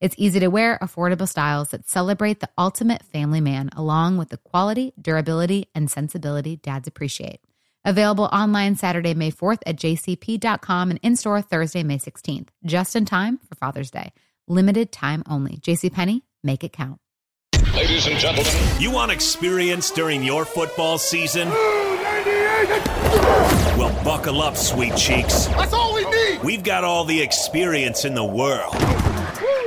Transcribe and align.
It's 0.00 0.14
easy 0.18 0.40
to 0.40 0.48
wear, 0.48 0.78
affordable 0.82 1.26
styles 1.26 1.70
that 1.70 1.88
celebrate 1.88 2.40
the 2.40 2.50
ultimate 2.58 3.02
family 3.02 3.40
man, 3.40 3.70
along 3.74 4.18
with 4.18 4.28
the 4.28 4.36
quality, 4.36 4.92
durability, 5.00 5.70
and 5.74 5.90
sensibility 5.90 6.56
dads 6.56 6.86
appreciate. 6.86 7.40
Available 7.84 8.24
online 8.24 8.76
Saturday, 8.76 9.14
May 9.14 9.30
4th 9.30 9.60
at 9.64 9.76
jcp.com 9.76 10.90
and 10.90 11.00
in 11.02 11.16
store 11.16 11.40
Thursday, 11.40 11.82
May 11.82 11.98
16th, 11.98 12.48
just 12.64 12.94
in 12.94 13.06
time 13.06 13.38
for 13.48 13.54
Father's 13.54 13.90
Day. 13.90 14.12
Limited 14.48 14.92
time 14.92 15.22
only. 15.28 15.56
JCPenney, 15.58 16.20
make 16.44 16.62
it 16.62 16.72
count. 16.72 16.98
Ladies 17.74 18.06
and 18.06 18.18
gentlemen, 18.18 18.52
You 18.78 18.90
want 18.90 19.12
experience 19.12 19.90
during 19.90 20.22
your 20.22 20.44
football 20.44 20.98
season? 20.98 21.48
Well, 23.78 24.04
buckle 24.04 24.42
up, 24.42 24.56
sweet 24.56 24.94
cheeks. 24.96 25.46
that's 25.46 25.72
all 25.72 25.94
we 25.94 26.04
need. 26.04 26.42
We've 26.42 26.62
got 26.64 26.84
all 26.84 27.04
the 27.04 27.22
experience 27.22 28.04
in 28.04 28.14
the 28.14 28.24
world. 28.24 28.74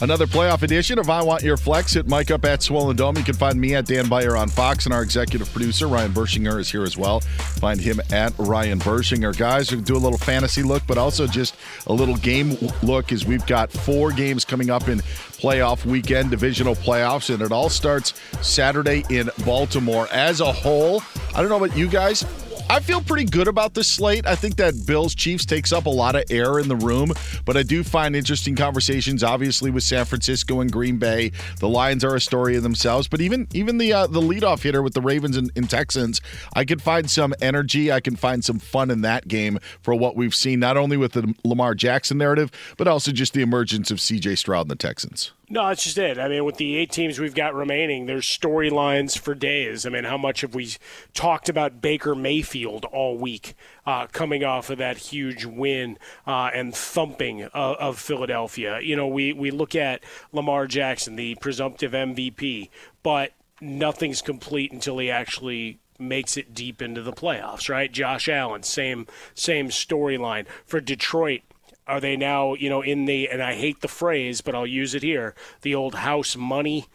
Another 0.00 0.26
playoff 0.26 0.62
edition 0.62 1.00
of 1.00 1.10
I 1.10 1.24
Want 1.24 1.42
Your 1.42 1.56
Flex 1.56 1.94
Hit 1.94 2.06
Mike 2.06 2.30
Up 2.30 2.44
at 2.44 2.62
Swollen 2.62 2.94
Dome. 2.94 3.16
You 3.16 3.24
can 3.24 3.34
find 3.34 3.60
me 3.60 3.74
at 3.74 3.84
Dan 3.84 4.08
Beyer 4.08 4.36
on 4.36 4.48
Fox, 4.48 4.84
and 4.84 4.94
our 4.94 5.02
executive 5.02 5.50
producer, 5.52 5.88
Ryan 5.88 6.12
Burschinger, 6.12 6.60
is 6.60 6.70
here 6.70 6.84
as 6.84 6.96
well. 6.96 7.18
Find 7.18 7.80
him 7.80 8.00
at 8.12 8.32
Ryan 8.38 8.78
Burschinger. 8.78 9.36
Guys, 9.36 9.72
we 9.72 9.80
do 9.80 9.96
a 9.96 9.98
little 9.98 10.18
fantasy 10.18 10.62
look, 10.62 10.84
but 10.86 10.98
also 10.98 11.26
just 11.26 11.56
a 11.88 11.92
little 11.92 12.16
game 12.16 12.56
look 12.80 13.10
as 13.10 13.26
we've 13.26 13.44
got 13.46 13.72
four 13.72 14.12
games 14.12 14.44
coming 14.44 14.70
up 14.70 14.86
in 14.86 14.98
playoff 14.98 15.84
weekend, 15.84 16.30
divisional 16.30 16.76
playoffs, 16.76 17.34
and 17.34 17.42
it 17.42 17.50
all 17.50 17.68
starts 17.68 18.14
Saturday 18.40 19.04
in 19.10 19.28
Baltimore. 19.44 20.06
As 20.12 20.40
a 20.40 20.52
whole, 20.52 21.02
I 21.34 21.40
don't 21.40 21.48
know 21.48 21.62
about 21.62 21.76
you 21.76 21.88
guys. 21.88 22.24
I 22.70 22.80
feel 22.80 23.00
pretty 23.00 23.24
good 23.24 23.48
about 23.48 23.72
this 23.72 23.88
slate. 23.88 24.26
I 24.26 24.34
think 24.34 24.56
that 24.56 24.86
Bills 24.86 25.14
Chiefs 25.14 25.46
takes 25.46 25.72
up 25.72 25.86
a 25.86 25.90
lot 25.90 26.14
of 26.14 26.24
air 26.28 26.58
in 26.58 26.68
the 26.68 26.76
room, 26.76 27.12
but 27.46 27.56
I 27.56 27.62
do 27.62 27.82
find 27.82 28.14
interesting 28.14 28.54
conversations. 28.54 29.24
Obviously, 29.24 29.70
with 29.70 29.84
San 29.84 30.04
Francisco 30.04 30.60
and 30.60 30.70
Green 30.70 30.98
Bay, 30.98 31.32
the 31.60 31.68
Lions 31.68 32.04
are 32.04 32.14
a 32.14 32.20
story 32.20 32.56
in 32.56 32.62
themselves. 32.62 33.08
But 33.08 33.22
even 33.22 33.48
even 33.54 33.78
the 33.78 33.94
uh, 33.94 34.06
the 34.06 34.20
leadoff 34.20 34.62
hitter 34.62 34.82
with 34.82 34.92
the 34.92 35.00
Ravens 35.00 35.38
and, 35.38 35.50
and 35.56 35.68
Texans, 35.68 36.20
I 36.54 36.66
could 36.66 36.82
find 36.82 37.10
some 37.10 37.32
energy. 37.40 37.90
I 37.90 38.00
can 38.00 38.16
find 38.16 38.44
some 38.44 38.58
fun 38.58 38.90
in 38.90 39.00
that 39.00 39.28
game 39.28 39.58
for 39.80 39.94
what 39.94 40.14
we've 40.14 40.34
seen, 40.34 40.60
not 40.60 40.76
only 40.76 40.98
with 40.98 41.12
the 41.12 41.34
Lamar 41.44 41.74
Jackson 41.74 42.18
narrative, 42.18 42.50
but 42.76 42.86
also 42.86 43.12
just 43.12 43.32
the 43.32 43.40
emergence 43.40 43.90
of 43.90 43.98
C.J. 43.98 44.34
Stroud 44.34 44.66
and 44.66 44.70
the 44.70 44.76
Texans. 44.76 45.32
No, 45.50 45.68
that's 45.68 45.84
just 45.84 45.96
it. 45.96 46.18
I 46.18 46.28
mean, 46.28 46.44
with 46.44 46.58
the 46.58 46.76
eight 46.76 46.92
teams 46.92 47.18
we've 47.18 47.34
got 47.34 47.54
remaining, 47.54 48.04
there's 48.04 48.26
storylines 48.26 49.18
for 49.18 49.34
days. 49.34 49.86
I 49.86 49.88
mean, 49.88 50.04
how 50.04 50.18
much 50.18 50.42
have 50.42 50.54
we 50.54 50.72
talked 51.14 51.48
about 51.48 51.80
Baker 51.80 52.14
Mayfield 52.14 52.84
all 52.86 53.16
week, 53.16 53.54
uh, 53.86 54.08
coming 54.08 54.44
off 54.44 54.68
of 54.68 54.76
that 54.78 54.98
huge 54.98 55.46
win 55.46 55.98
uh, 56.26 56.50
and 56.52 56.74
thumping 56.74 57.44
of, 57.44 57.76
of 57.76 57.98
Philadelphia? 57.98 58.80
You 58.80 58.94
know, 58.94 59.08
we, 59.08 59.32
we 59.32 59.50
look 59.50 59.74
at 59.74 60.04
Lamar 60.32 60.66
Jackson, 60.66 61.16
the 61.16 61.34
presumptive 61.36 61.92
MVP, 61.92 62.68
but 63.02 63.32
nothing's 63.60 64.20
complete 64.20 64.70
until 64.70 64.98
he 64.98 65.10
actually 65.10 65.78
makes 65.98 66.36
it 66.36 66.54
deep 66.54 66.82
into 66.82 67.02
the 67.02 67.12
playoffs, 67.12 67.68
right? 67.68 67.90
Josh 67.90 68.28
Allen, 68.28 68.62
same 68.62 69.06
same 69.34 69.68
storyline 69.68 70.46
for 70.64 70.80
Detroit 70.80 71.42
are 71.88 72.00
they 72.00 72.16
now 72.16 72.54
you 72.54 72.68
know 72.68 72.82
in 72.82 73.06
the 73.06 73.28
and 73.28 73.42
i 73.42 73.54
hate 73.54 73.80
the 73.80 73.88
phrase 73.88 74.40
but 74.40 74.54
i'll 74.54 74.66
use 74.66 74.94
it 74.94 75.02
here 75.02 75.34
the 75.62 75.74
old 75.74 75.94
house 75.96 76.36
money 76.36 76.86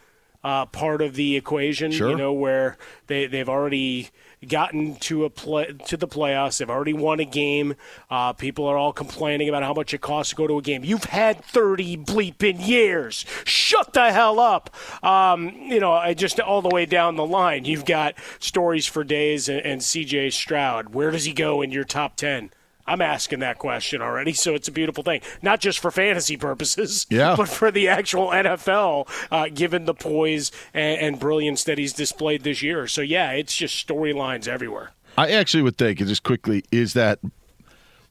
uh, 0.44 0.66
part 0.66 1.02
of 1.02 1.16
the 1.16 1.38
equation 1.38 1.90
Sure. 1.92 2.10
you 2.10 2.18
know 2.18 2.34
where 2.34 2.78
they, 3.08 3.28
they've 3.28 3.48
already 3.48 4.10
gotten 4.46 4.96
to 4.98 5.24
a 5.24 5.30
play 5.30 5.74
to 5.88 5.96
the 5.96 6.06
playoffs. 6.06 6.58
They've 6.58 6.70
already 6.70 6.92
won 6.92 7.22
a 7.22 7.26
game. 7.26 7.76
Uh, 8.10 8.34
people 8.34 8.68
are 8.68 8.76
all 8.78 8.92
complaining 8.92 9.48
about 9.48 9.64
how 9.64 9.74
much 9.74 9.94
it 9.94 10.02
costs 10.02 10.32
to 10.32 10.36
go 10.36 10.46
to 10.48 10.58
a 10.58 10.62
game. 10.62 10.84
You've 10.84 11.06
had 11.06 11.42
30 11.46 11.96
bleeping 11.96 12.68
years. 12.68 13.26
Shut 13.46 13.94
the 13.94 14.12
hell 14.12 14.38
up. 14.42 14.70
Um, 15.02 15.50
you 15.62 15.80
know 15.80 15.94
I 15.94 16.14
just 16.14 16.42
all 16.42 16.62
the 16.62 16.68
way 16.76 16.86
down 16.86 17.16
the 17.16 17.26
line 17.26 17.64
you've 17.64 17.86
got 17.86 18.16
stories 18.40 18.86
for 18.86 19.06
days 19.06 19.48
and, 19.48 19.62
and 19.62 19.80
cj 19.80 20.34
stroud. 20.34 20.94
Where 20.94 21.10
does 21.12 21.24
he 21.24 21.32
go 21.32 21.62
in 21.62 21.72
your 21.72 21.86
top 21.86 22.18
10 22.18 22.52
I'm 22.86 23.02
asking 23.02 23.40
that 23.40 23.60
question 23.60 24.02
already, 24.02 24.34
so 24.34 24.54
it's 24.56 24.68
a 24.68 24.72
beautiful 24.72 25.04
thing. 25.04 25.22
Not 25.42 25.60
just 25.62 25.80
for 25.80 25.90
fantasy 25.92 26.36
purposes, 26.38 27.06
Yeah. 27.10 27.36
but 27.38 27.48
for 27.50 27.72
the 27.72 27.88
actual 27.88 28.28
NFL, 28.30 29.08
uh, 29.32 29.48
given 29.54 29.86
the 29.86 29.94
poise 29.94 30.52
and, 30.74 31.00
and 31.00 31.20
brilliance 31.20 31.64
that 31.64 31.78
he's 31.78 31.94
displayed 31.94 32.44
this 32.44 32.62
year. 32.62 32.88
So, 32.88 33.02
yeah, 33.02 33.32
it's 33.32 33.56
just 33.56 33.88
storylines 33.88 34.48
everywhere. 34.48 34.92
I 35.18 35.32
actually 35.32 35.64
would 35.64 35.78
think, 35.78 36.00
just 36.00 36.24
quickly, 36.24 36.64
is 36.72 36.94
that 36.94 37.20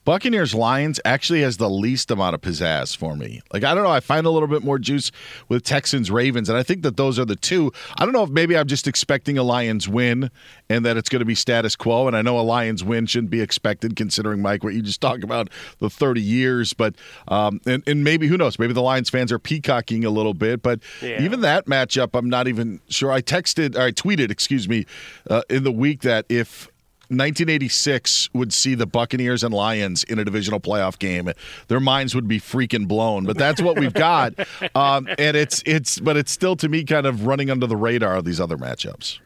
Buccaneers 0.04 0.52
Lions 0.52 0.98
actually 1.04 1.42
has 1.42 1.58
the 1.58 1.70
least 1.70 2.10
amount 2.10 2.34
of 2.34 2.40
pizzazz 2.40 2.96
for 2.96 3.14
me. 3.14 3.40
Like 3.52 3.62
I 3.62 3.72
don't 3.74 3.84
know, 3.84 3.90
I 3.90 4.00
find 4.00 4.26
a 4.26 4.30
little 4.30 4.48
bit 4.48 4.64
more 4.64 4.78
juice 4.78 5.12
with 5.48 5.62
Texans 5.62 6.10
Ravens, 6.10 6.48
and 6.48 6.58
I 6.58 6.64
think 6.64 6.82
that 6.82 6.96
those 6.96 7.18
are 7.20 7.24
the 7.24 7.36
two. 7.36 7.72
I 7.98 8.04
don't 8.04 8.12
know 8.12 8.24
if 8.24 8.30
maybe 8.30 8.56
I'm 8.56 8.66
just 8.66 8.88
expecting 8.88 9.38
a 9.38 9.44
Lions 9.44 9.88
win 9.88 10.30
and 10.68 10.84
that 10.84 10.96
it's 10.96 11.08
going 11.08 11.20
to 11.20 11.24
be 11.26 11.34
status 11.36 11.76
quo. 11.76 12.08
And 12.08 12.16
I 12.16 12.22
know 12.22 12.38
a 12.38 12.42
Lions 12.42 12.82
win 12.82 13.06
shouldn't 13.06 13.30
be 13.30 13.40
expected 13.40 13.94
considering 13.94 14.42
Mike 14.42 14.64
what 14.64 14.74
you 14.74 14.82
just 14.82 15.00
talked 15.00 15.22
about 15.22 15.50
the 15.78 15.88
30 15.88 16.20
years, 16.20 16.72
but 16.72 16.94
um, 17.28 17.60
and, 17.66 17.82
and 17.86 18.02
maybe 18.02 18.26
who 18.26 18.36
knows, 18.36 18.58
maybe 18.58 18.72
the 18.72 18.82
Lions 18.82 19.08
fans 19.08 19.30
are 19.30 19.38
peacocking 19.38 20.04
a 20.04 20.10
little 20.10 20.34
bit, 20.34 20.62
but 20.62 20.80
Yeah. 21.00 21.22
even 21.22 21.42
that 21.42 21.66
matchup, 21.66 22.10
I'm 22.18 22.28
not 22.28 22.48
even 22.48 22.80
sure. 22.88 23.12
I 23.12 23.20
texted, 23.22 23.76
or 23.76 23.82
I 23.82 23.92
tweeted, 23.92 24.30
excuse 24.32 24.68
me, 24.68 24.84
uh, 25.30 25.42
in 25.48 25.62
the 25.62 25.72
week 25.72 26.00
that 26.02 26.26
if 26.28 26.68
1986 27.16 28.30
would 28.32 28.52
see 28.52 28.74
the 28.74 28.86
Buccaneers 28.86 29.44
and 29.44 29.52
Lions 29.52 30.04
in 30.04 30.18
a 30.18 30.24
divisional 30.24 30.60
playoff 30.60 30.98
game, 30.98 31.30
their 31.68 31.80
minds 31.80 32.14
would 32.14 32.28
be 32.28 32.40
freaking 32.40 32.88
blown. 32.88 33.24
But 33.24 33.38
that's 33.38 33.60
what 33.60 33.78
we've 33.78 33.92
got, 33.92 34.34
um, 34.74 35.08
and 35.18 35.36
it's 35.36 35.62
it's 35.66 35.98
but 35.98 36.16
it's 36.16 36.32
still 36.32 36.56
to 36.56 36.68
me 36.68 36.84
kind 36.84 37.06
of 37.06 37.26
running 37.26 37.50
under 37.50 37.66
the 37.66 37.76
radar 37.76 38.16
of 38.16 38.24
these 38.24 38.40
other 38.40 38.56
matchups. 38.56 39.18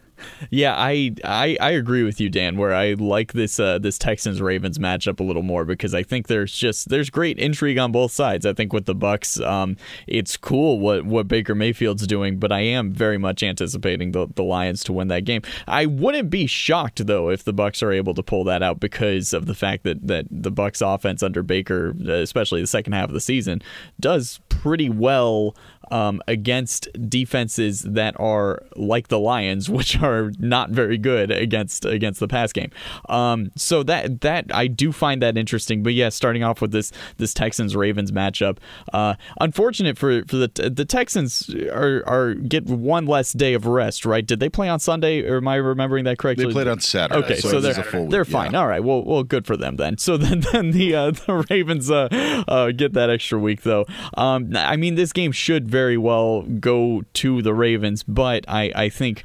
Yeah, 0.50 0.74
I, 0.76 1.12
I 1.24 1.56
I 1.60 1.70
agree 1.70 2.02
with 2.02 2.20
you, 2.20 2.28
Dan. 2.28 2.56
Where 2.56 2.74
I 2.74 2.92
like 2.94 3.32
this 3.32 3.58
uh, 3.60 3.78
this 3.78 3.98
Texans 3.98 4.40
Ravens 4.40 4.78
matchup 4.78 5.20
a 5.20 5.22
little 5.22 5.42
more 5.42 5.64
because 5.64 5.94
I 5.94 6.02
think 6.02 6.26
there's 6.28 6.52
just 6.52 6.88
there's 6.88 7.10
great 7.10 7.38
intrigue 7.38 7.78
on 7.78 7.92
both 7.92 8.12
sides. 8.12 8.46
I 8.46 8.52
think 8.52 8.72
with 8.72 8.86
the 8.86 8.94
Bucks, 8.94 9.40
um, 9.40 9.76
it's 10.06 10.36
cool 10.36 10.78
what 10.78 11.04
what 11.04 11.28
Baker 11.28 11.54
Mayfield's 11.54 12.06
doing, 12.06 12.38
but 12.38 12.52
I 12.52 12.60
am 12.60 12.92
very 12.92 13.18
much 13.18 13.42
anticipating 13.42 14.12
the 14.12 14.26
the 14.34 14.44
Lions 14.44 14.84
to 14.84 14.92
win 14.92 15.08
that 15.08 15.24
game. 15.24 15.42
I 15.66 15.86
wouldn't 15.86 16.30
be 16.30 16.46
shocked 16.46 17.06
though 17.06 17.30
if 17.30 17.44
the 17.44 17.52
Bucks 17.52 17.82
are 17.82 17.92
able 17.92 18.14
to 18.14 18.22
pull 18.22 18.44
that 18.44 18.62
out 18.62 18.80
because 18.80 19.32
of 19.32 19.46
the 19.46 19.54
fact 19.54 19.84
that 19.84 20.06
that 20.06 20.26
the 20.30 20.50
Bucks 20.50 20.80
offense 20.80 21.22
under 21.22 21.42
Baker, 21.42 21.94
especially 22.08 22.60
the 22.60 22.66
second 22.66 22.92
half 22.92 23.08
of 23.08 23.14
the 23.14 23.20
season, 23.20 23.62
does 24.00 24.40
pretty 24.48 24.88
well 24.88 25.54
um, 25.90 26.22
against 26.26 26.88
defenses 27.08 27.82
that 27.82 28.18
are 28.18 28.62
like 28.76 29.08
the 29.08 29.18
Lions, 29.18 29.68
which 29.76 30.00
are 30.00 30.32
not 30.38 30.70
very 30.70 30.98
good 30.98 31.30
against 31.30 31.84
against 31.84 32.20
the 32.20 32.28
pass 32.28 32.52
game. 32.52 32.70
Um, 33.08 33.50
so 33.56 33.82
that 33.84 34.20
that 34.22 34.46
I 34.52 34.66
do 34.66 34.92
find 34.92 35.22
that 35.22 35.36
interesting. 35.36 35.82
But 35.82 35.94
yeah, 35.94 36.08
starting 36.08 36.42
off 36.42 36.60
with 36.60 36.72
this 36.72 36.92
this 37.16 37.34
Texans 37.34 37.76
Ravens 37.76 38.12
matchup, 38.12 38.58
uh, 38.92 39.14
unfortunate 39.40 39.98
for 39.98 40.24
for 40.24 40.36
the 40.36 40.70
the 40.74 40.84
Texans 40.84 41.48
are 41.72 42.02
are 42.06 42.34
get 42.34 42.66
one 42.66 43.06
less 43.06 43.32
day 43.32 43.54
of 43.54 43.66
rest. 43.66 44.04
Right? 44.06 44.26
Did 44.26 44.40
they 44.40 44.48
play 44.48 44.68
on 44.68 44.80
Sunday? 44.80 45.26
Or 45.26 45.38
am 45.38 45.48
I 45.48 45.56
remembering 45.56 46.04
that 46.04 46.18
correctly? 46.18 46.46
They 46.46 46.52
played 46.52 46.68
on 46.68 46.80
Saturday, 46.80 47.24
Okay, 47.24 47.36
so 47.36 47.48
so, 47.50 47.60
they're 47.60 47.72
is 47.72 47.78
a 47.78 47.82
full 47.82 48.02
week, 48.02 48.10
they're 48.10 48.24
fine. 48.24 48.52
yeah. 48.52 48.60
All 48.60 48.66
right. 48.66 48.82
Well, 48.82 49.02
well, 49.02 49.22
good 49.22 49.46
for 49.46 49.56
them 49.56 49.76
then. 49.76 49.98
So 49.98 50.16
then, 50.16 50.40
then 50.52 50.70
the 50.72 50.94
uh, 50.94 51.10
the 51.10 51.44
Ravens 51.50 51.90
uh, 51.90 52.08
uh, 52.48 52.70
get 52.72 52.92
that 52.94 53.10
extra 53.10 53.38
week 53.38 53.62
though. 53.62 53.86
Um, 54.16 54.52
I 54.54 54.76
mean, 54.76 54.94
this 54.94 55.12
game 55.12 55.32
should 55.32 55.70
very 55.76 55.98
well 55.98 56.40
go 56.40 57.02
to 57.12 57.42
the 57.42 57.52
Ravens, 57.52 58.02
but 58.02 58.46
I 58.48 58.72
I 58.74 58.88
think 58.88 59.24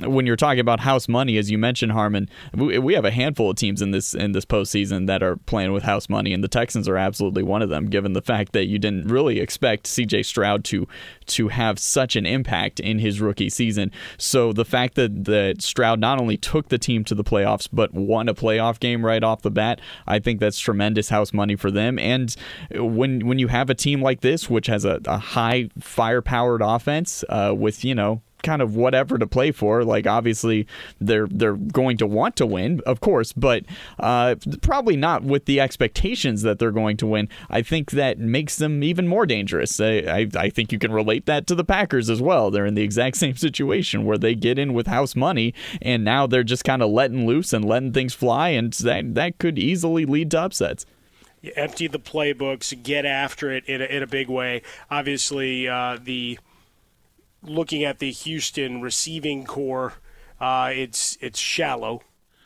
when 0.00 0.26
you're 0.26 0.36
talking 0.36 0.60
about 0.60 0.80
house 0.80 1.06
money, 1.06 1.36
as 1.36 1.50
you 1.50 1.58
mentioned, 1.58 1.92
Harmon, 1.92 2.28
we, 2.54 2.78
we 2.78 2.94
have 2.94 3.04
a 3.04 3.10
handful 3.10 3.50
of 3.50 3.56
teams 3.56 3.82
in 3.82 3.90
this 3.90 4.14
in 4.14 4.32
this 4.32 4.44
postseason 4.44 5.06
that 5.06 5.22
are 5.22 5.36
playing 5.36 5.72
with 5.72 5.82
house 5.82 6.08
money, 6.08 6.32
and 6.32 6.42
the 6.42 6.48
Texans 6.48 6.88
are 6.88 6.96
absolutely 6.96 7.42
one 7.42 7.62
of 7.62 7.68
them. 7.68 7.86
Given 7.86 8.14
the 8.14 8.22
fact 8.22 8.52
that 8.52 8.66
you 8.66 8.78
didn't 8.78 9.08
really 9.08 9.38
expect 9.38 9.86
C.J. 9.86 10.22
Stroud 10.22 10.64
to 10.64 10.88
to 11.26 11.48
have 11.48 11.78
such 11.78 12.16
an 12.16 12.24
impact 12.24 12.80
in 12.80 12.98
his 12.98 13.20
rookie 13.20 13.50
season, 13.50 13.90
so 14.16 14.52
the 14.52 14.64
fact 14.64 14.94
that 14.94 15.24
that 15.26 15.62
Stroud 15.62 16.00
not 16.00 16.20
only 16.20 16.36
took 16.36 16.68
the 16.68 16.78
team 16.78 17.04
to 17.04 17.14
the 17.14 17.24
playoffs 17.24 17.68
but 17.70 17.92
won 17.92 18.28
a 18.28 18.34
playoff 18.34 18.80
game 18.80 19.04
right 19.04 19.22
off 19.22 19.42
the 19.42 19.50
bat, 19.50 19.80
I 20.06 20.18
think 20.18 20.40
that's 20.40 20.58
tremendous 20.58 21.10
house 21.10 21.32
money 21.32 21.56
for 21.56 21.70
them. 21.70 21.98
And 21.98 22.34
when 22.72 23.26
when 23.26 23.38
you 23.38 23.48
have 23.48 23.68
a 23.68 23.74
team 23.74 24.00
like 24.00 24.22
this, 24.22 24.48
which 24.48 24.68
has 24.68 24.86
a, 24.86 25.00
a 25.04 25.18
high 25.18 25.68
firepowered 25.78 26.60
offense 26.62 27.24
uh, 27.28 27.54
with 27.54 27.84
you 27.84 27.94
know 27.94 28.22
kind 28.42 28.62
of 28.62 28.76
whatever 28.76 29.18
to 29.18 29.26
play 29.26 29.52
for. 29.52 29.84
Like 29.84 30.06
obviously 30.06 30.66
they're 31.00 31.26
they're 31.28 31.56
going 31.56 31.96
to 31.98 32.06
want 32.06 32.36
to 32.36 32.46
win, 32.46 32.80
of 32.86 33.00
course, 33.00 33.32
but 33.32 33.64
uh, 33.98 34.36
probably 34.60 34.96
not 34.96 35.22
with 35.22 35.46
the 35.46 35.60
expectations 35.60 36.42
that 36.42 36.58
they're 36.58 36.70
going 36.70 36.96
to 36.98 37.06
win. 37.06 37.28
I 37.50 37.62
think 37.62 37.92
that 37.92 38.18
makes 38.18 38.56
them 38.56 38.82
even 38.82 39.08
more 39.08 39.26
dangerous. 39.26 39.80
I, 39.80 39.98
I, 39.98 40.28
I 40.36 40.50
think 40.50 40.72
you 40.72 40.78
can 40.78 40.92
relate 40.92 41.26
that 41.26 41.46
to 41.48 41.54
the 41.54 41.64
Packers 41.64 42.10
as 42.10 42.20
well. 42.20 42.50
They're 42.50 42.66
in 42.66 42.74
the 42.74 42.82
exact 42.82 43.16
same 43.22 43.36
situation 43.36 44.04
where 44.04 44.18
they 44.18 44.34
get 44.34 44.58
in 44.58 44.74
with 44.74 44.86
house 44.86 45.16
money 45.16 45.54
and 45.80 46.04
now 46.04 46.26
they're 46.26 46.44
just 46.44 46.64
kind 46.64 46.82
of 46.82 46.90
letting 46.90 47.26
loose 47.26 47.52
and 47.52 47.64
letting 47.64 47.92
things 47.92 48.14
fly, 48.14 48.50
and 48.50 48.72
that 48.74 49.14
that 49.14 49.38
could 49.38 49.58
easily 49.58 50.04
lead 50.04 50.30
to 50.32 50.40
upsets. 50.40 50.86
You 51.40 51.52
empty 51.56 51.88
the 51.88 51.98
playbooks, 51.98 52.80
get 52.82 53.04
after 53.04 53.50
it 53.50 53.64
in 53.66 53.82
a, 53.82 53.84
in 53.84 54.02
a 54.02 54.06
big 54.06 54.28
way. 54.28 54.62
Obviously, 54.90 55.68
uh, 55.68 55.98
the 56.00 56.38
looking 57.42 57.84
at 57.84 57.98
the 57.98 58.10
Houston 58.12 58.80
receiving 58.82 59.44
corps, 59.44 59.94
uh, 60.40 60.70
it's 60.74 61.16
it's 61.20 61.38
shallow. 61.38 62.02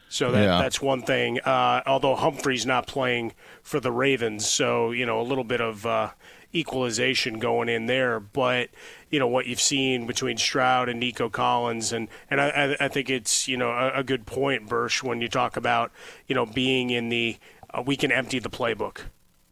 So 0.09 0.31
that, 0.31 0.43
Yeah. 0.45 0.59
that's 0.63 0.81
one 0.81 1.03
thing. 1.03 1.41
Uh, 1.41 1.83
although 1.85 2.15
Humphrey's 2.15 2.65
not 2.65 2.87
playing 2.87 3.33
for 3.63 3.81
the 3.81 3.91
Ravens, 3.91 4.49
so 4.49 4.91
you 4.93 5.05
know 5.05 5.21
a 5.21 5.23
little 5.23 5.45
bit 5.45 5.61
of 5.61 5.85
uh, 5.85 6.11
equalization 6.55 7.39
going 7.39 7.69
in 7.69 7.87
there. 7.87 8.21
But 8.21 8.71
you 9.11 9.19
know 9.19 9.27
what 9.27 9.47
you've 9.47 9.61
seen 9.61 10.07
between 10.07 10.37
Stroud 10.39 10.89
and 10.89 11.01
Nico 11.01 11.29
Collins, 11.29 11.93
and 11.93 12.09
and 12.31 12.41
I, 12.41 12.77
I- 12.81 12.89
think 12.89 13.11
it's 13.11 13.49
you 13.49 13.57
know 13.57 13.71
a, 13.71 13.99
a 14.01 14.05
good 14.05 14.27
point, 14.27 14.69
Bursch, 14.69 15.03
when 15.03 15.21
you 15.21 15.29
talk 15.29 15.57
about 15.57 15.91
you 16.29 16.35
know 16.35 16.47
being 16.47 16.91
in 16.91 17.09
the 17.09 17.37
uh, 17.75 17.83
we 17.85 17.97
can 17.97 18.13
empty 18.13 18.39
the 18.39 18.49
playbook, 18.51 19.01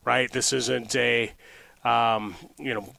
right? 0.05 0.31
This 0.31 0.53
isn't 0.53 0.95
a 0.97 1.33
um, 1.85 2.37
you 2.59 2.75
know 2.75 2.93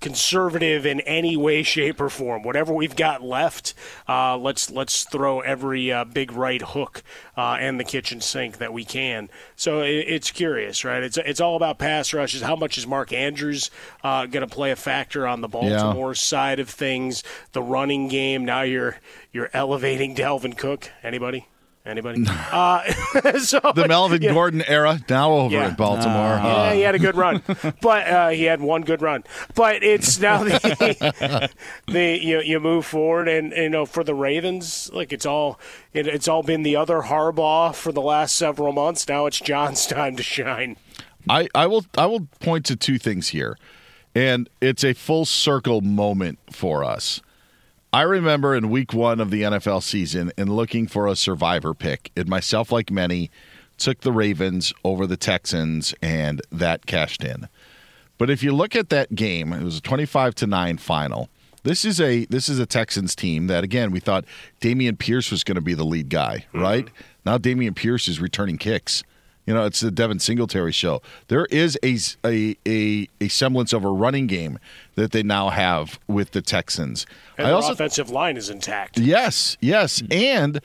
conservative 0.00 0.86
in 0.86 1.00
any 1.00 1.36
way, 1.36 1.62
shape, 1.62 2.00
or 2.00 2.08
form. 2.08 2.42
Whatever 2.42 2.72
we've 2.72 2.96
got 2.96 3.22
left, 3.22 3.74
uh, 4.08 4.36
let's 4.36 4.70
let's 4.70 5.04
throw 5.04 5.40
every 5.40 5.90
uh, 5.92 6.04
big 6.04 6.32
right 6.32 6.62
hook 6.62 7.02
uh, 7.36 7.56
and 7.60 7.80
the 7.80 7.84
kitchen 7.84 8.20
sink 8.20 8.58
that 8.58 8.72
we 8.72 8.84
can. 8.84 9.28
So 9.56 9.80
it, 9.80 10.04
it's 10.08 10.30
curious, 10.30 10.84
right? 10.84 11.02
It's 11.02 11.16
it's 11.16 11.40
all 11.40 11.56
about 11.56 11.78
pass 11.78 12.12
rushes. 12.12 12.42
How 12.42 12.56
much 12.56 12.78
is 12.78 12.86
Mark 12.86 13.12
Andrews 13.12 13.70
uh, 14.04 14.26
going 14.26 14.46
to 14.46 14.54
play 14.54 14.70
a 14.70 14.76
factor 14.76 15.26
on 15.26 15.40
the 15.40 15.48
Baltimore 15.48 16.14
side 16.14 16.60
of 16.60 16.68
things? 16.68 17.22
The 17.52 17.62
running 17.62 18.08
game. 18.08 18.44
Now 18.44 18.62
you're 18.62 18.98
you're 19.32 19.50
elevating 19.52 20.14
Dalvin 20.14 20.56
Cook. 20.56 20.90
Anybody? 21.02 21.46
Anybody? 21.86 22.24
uh, 22.28 22.82
so, 23.38 23.60
The 23.74 23.86
Melvin 23.86 24.20
yeah. 24.20 24.32
Gordon 24.32 24.62
era 24.66 24.98
now 25.08 25.32
over 25.32 25.54
Yeah. 25.54 25.68
in 25.68 25.74
Baltimore. 25.76 26.12
Yeah, 26.42 26.72
he 26.74 26.80
had 26.80 26.94
a 26.96 26.98
good 26.98 27.14
run, 27.16 27.42
but 27.80 28.08
uh, 28.08 28.28
he 28.30 28.42
had 28.44 28.60
one 28.60 28.82
good 28.82 29.00
run. 29.02 29.22
But 29.54 29.82
it's 29.84 30.18
now 30.18 30.42
the, 30.42 31.50
the 31.86 32.18
you 32.20 32.40
you 32.40 32.58
move 32.60 32.86
forward, 32.86 33.28
and 33.28 33.52
you 33.52 33.68
know 33.68 33.86
for 33.86 34.02
the 34.02 34.14
Ravens, 34.14 34.90
like 34.92 35.12
it's 35.12 35.24
all 35.26 35.60
it, 35.92 36.06
it's 36.08 36.26
all 36.26 36.42
been 36.42 36.62
the 36.64 36.74
other 36.76 37.02
Harbaugh 37.02 37.74
for 37.74 37.92
the 37.92 38.02
last 38.02 38.34
several 38.36 38.72
months. 38.72 39.06
Now 39.08 39.26
it's 39.26 39.38
John's 39.40 39.86
time 39.86 40.16
to 40.16 40.22
shine. 40.22 40.76
I, 41.28 41.48
I 41.54 41.66
will 41.66 41.86
I 41.96 42.06
will 42.06 42.26
point 42.40 42.64
to 42.66 42.76
two 42.76 42.98
things 42.98 43.28
here, 43.28 43.56
and 44.14 44.48
it's 44.60 44.82
a 44.84 44.92
full 44.92 45.24
circle 45.24 45.80
moment 45.82 46.38
for 46.50 46.82
us. 46.84 47.20
I 47.96 48.02
remember 48.02 48.54
in 48.54 48.68
week 48.68 48.92
one 48.92 49.20
of 49.20 49.30
the 49.30 49.40
NFL 49.40 49.82
season 49.82 50.30
and 50.36 50.54
looking 50.54 50.86
for 50.86 51.06
a 51.06 51.16
survivor 51.16 51.72
pick, 51.72 52.12
and 52.14 52.28
myself, 52.28 52.70
like 52.70 52.90
many, 52.90 53.30
took 53.78 54.00
the 54.00 54.12
Ravens 54.12 54.74
over 54.84 55.06
the 55.06 55.16
Texans, 55.16 55.94
and 56.02 56.42
that 56.52 56.84
cashed 56.84 57.24
in. 57.24 57.48
But 58.18 58.28
if 58.28 58.42
you 58.42 58.52
look 58.52 58.76
at 58.76 58.90
that 58.90 59.14
game, 59.14 59.50
it 59.54 59.62
was 59.62 59.78
a 59.78 59.80
twenty-five 59.80 60.34
to 60.34 60.46
nine 60.46 60.76
final. 60.76 61.30
This 61.62 61.86
is 61.86 61.98
a 61.98 62.26
this 62.26 62.50
is 62.50 62.58
a 62.58 62.66
Texans 62.66 63.16
team 63.16 63.46
that 63.46 63.64
again 63.64 63.90
we 63.90 64.00
thought 64.00 64.26
Dameon 64.60 64.98
Pierce 64.98 65.30
was 65.30 65.42
going 65.42 65.54
to 65.54 65.62
be 65.62 65.72
the 65.72 65.82
lead 65.82 66.10
guy, 66.10 66.44
mm-hmm. 66.48 66.60
right? 66.60 66.88
Now 67.24 67.38
Dameon 67.38 67.74
Pierce 67.74 68.08
is 68.08 68.20
returning 68.20 68.58
kicks. 68.58 69.04
You 69.46 69.54
know, 69.54 69.64
it's 69.64 69.80
the 69.80 69.92
Devin 69.92 70.18
Singletary 70.18 70.72
show. 70.72 71.00
There 71.28 71.46
is 71.46 71.78
a, 71.82 71.96
a 72.24 72.56
a 72.66 73.08
a 73.20 73.28
semblance 73.28 73.72
of 73.72 73.84
a 73.84 73.90
running 73.90 74.26
game 74.26 74.58
that 74.96 75.12
they 75.12 75.22
now 75.22 75.50
have 75.50 76.00
with 76.08 76.32
the 76.32 76.42
Texans. 76.42 77.06
And 77.38 77.46
I 77.46 77.52
also 77.52 77.72
offensive 77.72 78.10
line 78.10 78.36
is 78.36 78.50
intact. 78.50 78.98
Yes, 78.98 79.56
yes. 79.60 80.02
And 80.10 80.60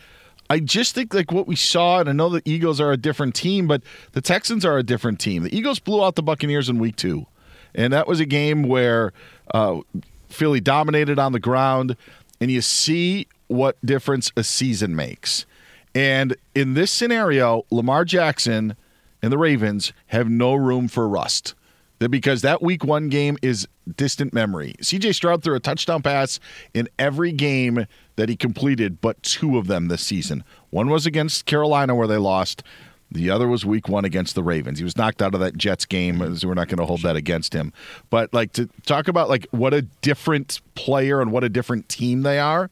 I 0.49 0.59
just 0.59 0.95
think 0.95 1.13
like 1.13 1.31
what 1.31 1.47
we 1.47 1.55
saw, 1.55 1.99
and 1.99 2.09
I 2.09 2.11
know 2.11 2.29
the 2.29 2.41
Eagles 2.43 2.81
are 2.81 2.91
a 2.91 2.97
different 2.97 3.35
team, 3.35 3.67
but 3.67 3.83
the 4.13 4.21
Texans 4.21 4.65
are 4.65 4.77
a 4.77 4.83
different 4.83 5.19
team. 5.19 5.43
The 5.43 5.55
Eagles 5.55 5.79
blew 5.79 6.03
out 6.03 6.15
the 6.15 6.23
Buccaneers 6.23 6.67
in 6.67 6.79
week 6.79 6.95
two. 6.95 7.27
And 7.73 7.93
that 7.93 8.07
was 8.07 8.19
a 8.19 8.25
game 8.25 8.63
where 8.63 9.13
uh, 9.53 9.79
Philly 10.27 10.59
dominated 10.59 11.19
on 11.19 11.31
the 11.31 11.39
ground, 11.39 11.95
and 12.41 12.51
you 12.51 12.61
see 12.61 13.27
what 13.47 13.77
difference 13.85 14.31
a 14.35 14.43
season 14.43 14.95
makes. 14.95 15.45
And 15.93 16.35
in 16.55 16.73
this 16.73 16.91
scenario, 16.91 17.65
Lamar 17.69 18.05
Jackson 18.05 18.75
and 19.21 19.31
the 19.31 19.37
Ravens 19.37 19.93
have 20.07 20.29
no 20.29 20.53
room 20.55 20.87
for 20.87 21.07
rust. 21.07 21.53
Because 21.99 22.41
that 22.41 22.63
week 22.63 22.83
one 22.83 23.09
game 23.09 23.37
is 23.43 23.67
distant 23.95 24.33
memory. 24.33 24.73
CJ 24.81 25.13
Stroud 25.13 25.43
threw 25.43 25.55
a 25.55 25.59
touchdown 25.59 26.01
pass 26.01 26.39
in 26.73 26.89
every 26.97 27.31
game 27.31 27.85
that 28.15 28.27
he 28.27 28.35
completed, 28.35 28.99
but 29.01 29.21
two 29.21 29.59
of 29.59 29.67
them 29.67 29.87
this 29.87 30.01
season. 30.01 30.43
One 30.71 30.89
was 30.89 31.05
against 31.05 31.45
Carolina 31.45 31.93
where 31.93 32.07
they 32.07 32.17
lost. 32.17 32.63
The 33.11 33.29
other 33.29 33.47
was 33.47 33.65
week 33.65 33.87
one 33.87 34.03
against 34.03 34.33
the 34.33 34.41
Ravens. 34.41 34.79
He 34.79 34.83
was 34.83 34.97
knocked 34.97 35.21
out 35.21 35.35
of 35.35 35.41
that 35.41 35.57
Jets 35.57 35.85
game, 35.85 36.35
so 36.37 36.47
we're 36.47 36.53
not 36.55 36.69
going 36.69 36.79
to 36.79 36.85
hold 36.85 37.01
that 37.01 37.17
against 37.17 37.53
him. 37.53 37.73
But 38.09 38.33
like 38.33 38.53
to 38.53 38.67
talk 38.85 39.07
about 39.07 39.29
like 39.29 39.45
what 39.51 39.73
a 39.73 39.81
different 39.81 40.61
player 40.73 41.21
and 41.21 41.31
what 41.31 41.43
a 41.43 41.49
different 41.49 41.87
team 41.87 42.23
they 42.23 42.39
are. 42.39 42.71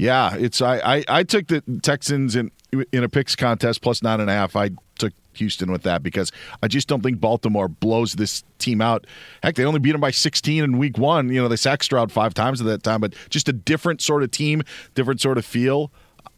Yeah, 0.00 0.34
it's 0.34 0.62
I 0.62 0.78
I, 0.78 1.04
I 1.08 1.22
took 1.24 1.48
the 1.48 1.62
Texans 1.82 2.34
in 2.34 2.50
in 2.90 3.04
a 3.04 3.08
picks 3.08 3.36
contest 3.36 3.82
plus 3.82 4.02
nine 4.02 4.18
and 4.20 4.30
a 4.30 4.32
half. 4.32 4.56
I 4.56 4.70
took 4.98 5.12
Houston 5.34 5.70
with 5.70 5.82
that 5.82 6.02
because 6.02 6.32
I 6.62 6.68
just 6.68 6.88
don't 6.88 7.02
think 7.02 7.20
Baltimore 7.20 7.68
blows 7.68 8.14
this 8.14 8.42
team 8.58 8.80
out. 8.80 9.06
Heck, 9.42 9.56
they 9.56 9.64
only 9.64 9.78
beat 9.78 9.92
them 9.92 10.00
by 10.00 10.10
16 10.10 10.64
in 10.64 10.78
week 10.78 10.96
one. 10.96 11.28
You 11.28 11.42
know, 11.42 11.48
they 11.48 11.56
sacked 11.56 11.84
Stroud 11.84 12.10
five 12.10 12.32
times 12.32 12.62
at 12.62 12.66
that 12.66 12.82
time, 12.82 13.00
but 13.00 13.14
just 13.28 13.48
a 13.48 13.52
different 13.52 14.00
sort 14.00 14.22
of 14.22 14.30
team, 14.30 14.62
different 14.94 15.20
sort 15.20 15.36
of 15.36 15.44
feel. 15.44 15.92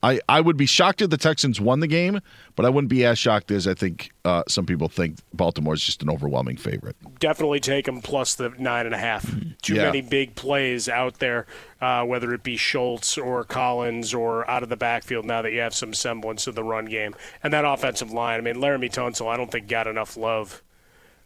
I, 0.05 0.19
I 0.29 0.41
would 0.41 0.57
be 0.57 0.67
shocked 0.67 1.01
if 1.01 1.11
the 1.11 1.17
Texans 1.17 1.61
won 1.61 1.79
the 1.79 1.87
game, 1.87 2.21
but 2.57 2.67
I 2.67 2.69
wouldn't 2.71 2.89
be 2.89 3.05
as 3.05 3.19
shocked 3.19 3.53
as 3.53 3.69
I 3.69 3.75
think 3.75 4.11
uh, 4.25 4.43
some 4.49 4.67
people 4.67 4.89
think 4.89 5.19
Baltimore 5.33 5.75
is 5.75 5.83
just 5.85 6.03
an 6.03 6.11
overwhelming 6.11 6.57
favorite. 6.57 6.97
Definitely 7.21 7.61
take 7.61 7.87
them 7.87 8.01
plus 8.03 8.35
the 8.35 8.49
nine 8.59 8.85
and 8.87 8.95
a 8.95 8.99
half. 8.99 9.25
Too 9.63 9.75
Yeah. 9.77 9.85
many 9.85 10.01
big 10.01 10.35
plays 10.35 10.89
out 10.89 11.21
there, 11.21 11.47
uh, 11.81 12.05
whether 12.05 12.35
it 12.35 12.43
be 12.43 12.57
Schultz 12.57 13.17
or 13.17 13.45
Collins 13.45 14.13
or 14.13 14.49
out 14.51 14.65
of 14.65 14.69
the 14.71 14.77
backfield. 14.77 15.25
Now 15.25 15.41
that 15.43 15.53
you 15.53 15.61
have 15.61 15.75
some 15.75 15.95
semblance 15.95 16.49
of 16.49 16.57
the 16.57 16.65
run 16.65 16.87
game 16.87 17.15
and 17.43 17.53
that 17.53 17.65
offensive 17.65 18.11
line, 18.11 18.39
I 18.39 18.43
mean, 18.43 18.57
Laremy 18.57 18.93
Tunsil, 18.93 19.29
I 19.33 19.37
don't 19.37 19.53
think 19.53 19.69
got 19.69 19.87
enough 19.87 20.17
love 20.17 20.63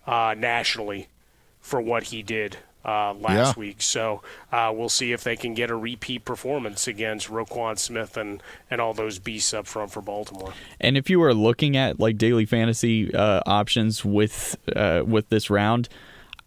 uh, 0.07 0.35
nationally 0.37 1.09
for 1.61 1.81
what 1.81 2.05
he 2.05 2.23
did 2.23 2.59
uh, 2.87 3.13
last 3.15 3.57
Yeah. 3.57 3.61
week. 3.61 3.83
So 3.83 4.23
uh, 4.53 4.73
we'll 4.75 4.89
see 4.89 5.13
if 5.13 5.25
they 5.25 5.37
can 5.37 5.53
get 5.55 5.71
a 5.71 5.77
repeat 5.77 6.25
performance 6.25 6.87
against 6.87 7.29
Roquan 7.29 7.79
Smith 7.79 8.17
and, 8.17 8.43
and 8.71 8.81
all 8.81 8.95
those 8.95 9.19
beasts 9.19 9.53
up 9.53 9.67
front 9.67 9.91
for 9.91 10.01
Baltimore. 10.01 10.53
And 10.81 10.97
if 10.97 11.11
you 11.11 11.23
are 11.23 11.35
looking 11.35 11.77
at 11.77 11.99
like 12.01 12.17
daily 12.17 12.47
fantasy 12.47 13.13
uh, 13.15 13.41
options 13.45 14.05
with 14.05 14.57
uh, 14.75 15.03
with 15.07 15.29
this 15.29 15.51
round, 15.51 15.89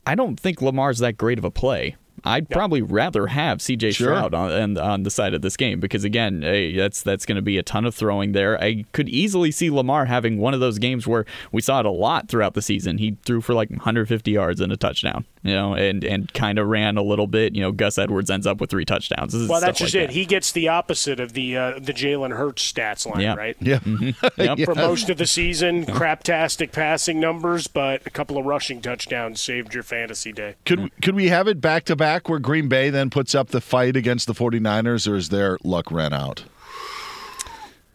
I 0.06 0.16
don't 0.16 0.40
think 0.40 0.62
Lamar's 0.62 1.00
that 1.00 1.18
great 1.18 1.38
of 1.38 1.44
a 1.46 1.52
play. 1.52 1.96
I'd 2.26 2.50
probably 2.50 2.82
rather 2.82 3.28
have 3.28 3.62
C.J. 3.62 3.92
Sure. 3.92 4.08
Stroud 4.08 4.34
on, 4.34 4.52
on 4.52 4.78
on 4.78 5.04
the 5.04 5.10
side 5.10 5.34
of 5.34 5.42
this 5.42 5.56
game 5.56 5.80
because 5.80 6.04
again, 6.04 6.42
hey, 6.42 6.76
that's 6.76 7.02
that's 7.02 7.26
going 7.26 7.38
to 7.38 7.42
be 7.42 7.58
a 7.58 7.64
ton 7.64 7.86
of 7.86 7.96
throwing 7.96 8.34
there. 8.34 8.62
I 8.62 8.84
could 8.92 9.08
easily 9.08 9.52
see 9.52 9.70
Lamar 9.70 10.04
having 10.06 10.38
one 10.38 10.54
of 10.54 10.60
those 10.60 10.80
games 10.80 11.08
where 11.08 11.26
we 11.54 11.62
saw 11.62 11.80
it 11.80 11.86
a 11.86 11.92
lot 11.92 12.28
throughout 12.28 12.56
the 12.56 12.62
season. 12.62 12.98
He 12.98 13.16
threw 13.26 13.40
for 13.40 13.54
like 13.54 13.70
150 13.70 14.32
yards 14.32 14.60
and 14.60 14.70
a 14.74 14.76
touchdown, 14.76 15.24
you 15.44 15.54
know, 15.54 15.74
and 15.74 16.04
and 16.04 16.32
kind 16.34 16.60
of 16.60 16.68
ran 16.68 16.98
a 16.98 17.02
little 17.02 17.28
bit. 17.28 17.56
You 17.56 17.62
know, 17.62 17.72
Gus 17.72 17.98
Edwards 17.98 18.30
ends 18.30 18.46
up 18.46 18.60
with 18.60 18.70
three 18.70 18.84
touchdowns. 18.86 19.34
Well, 19.34 19.62
that's 19.62 19.80
just 19.80 19.94
like 19.96 20.04
it. 20.04 20.08
that. 20.08 20.14
He 20.14 20.26
gets 20.26 20.52
the 20.52 20.68
opposite 20.68 21.20
of 21.20 21.34
the 21.34 21.56
uh, 21.58 21.80
the 21.80 21.94
Jalen 21.94 22.36
Hurts 22.36 22.70
stats 22.72 23.06
line, 23.10 23.22
Yeah. 23.22 23.36
right? 23.36 23.56
Yeah. 23.60 23.80
Yep. 24.38 24.60
For 24.66 24.76
most 24.76 25.10
of 25.10 25.18
the 25.18 25.26
season, 25.28 25.86
craptastic 25.86 26.72
passing 26.72 27.20
numbers, 27.20 27.68
but 27.68 28.06
a 28.06 28.10
couple 28.10 28.38
of 28.38 28.46
rushing 28.46 28.82
touchdowns 28.82 29.42
saved 29.42 29.74
your 29.74 29.84
fantasy 29.84 30.32
day. 30.32 30.56
Could 30.66 30.92
could 31.02 31.16
we 31.16 31.30
have 31.30 31.48
it 31.48 31.62
back 31.62 31.84
to 31.86 31.96
back 31.96 32.28
where 32.30 32.40
Green 32.40 32.68
Bay 32.68 32.90
then 32.90 33.10
puts 33.10 33.34
up 33.36 33.50
the 33.50 33.62
fight 33.62 33.96
against 33.96 34.28
the 34.28 34.34
49ers 34.34 35.10
or 35.12 35.16
is 35.16 35.30
their 35.30 35.58
luck 35.64 35.92
ran 35.92 36.14
out? 36.14 36.44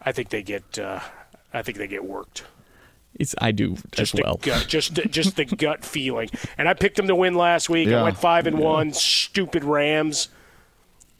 I 0.02 0.12
think 0.12 0.28
they 0.30 0.42
get. 0.42 0.78
Uh, 0.78 1.00
I 1.52 1.62
think 1.62 1.78
they 1.78 1.86
get 1.86 2.04
worked. 2.04 2.44
It's, 3.16 3.35
I 3.38 3.52
do 3.52 3.76
Just 3.92 4.14
as 4.14 4.21
well. 4.21 4.37
the 4.37 4.47
gut, 4.50 4.66
just 4.68 4.94
just 4.94 5.37
the 5.37 5.44
gut 5.56 5.85
feeling. 5.85 6.30
And 6.59 6.68
I 6.68 6.75
picked 6.75 6.97
them 6.97 7.06
to 7.06 7.14
win 7.14 7.35
last 7.35 7.68
week. 7.71 7.88
Yeah. 7.88 8.00
I 8.00 8.02
went 8.02 8.18
five 8.18 8.47
and 8.47 8.59
one. 8.59 8.92
Stupid 8.92 9.64
Rams. 9.64 10.28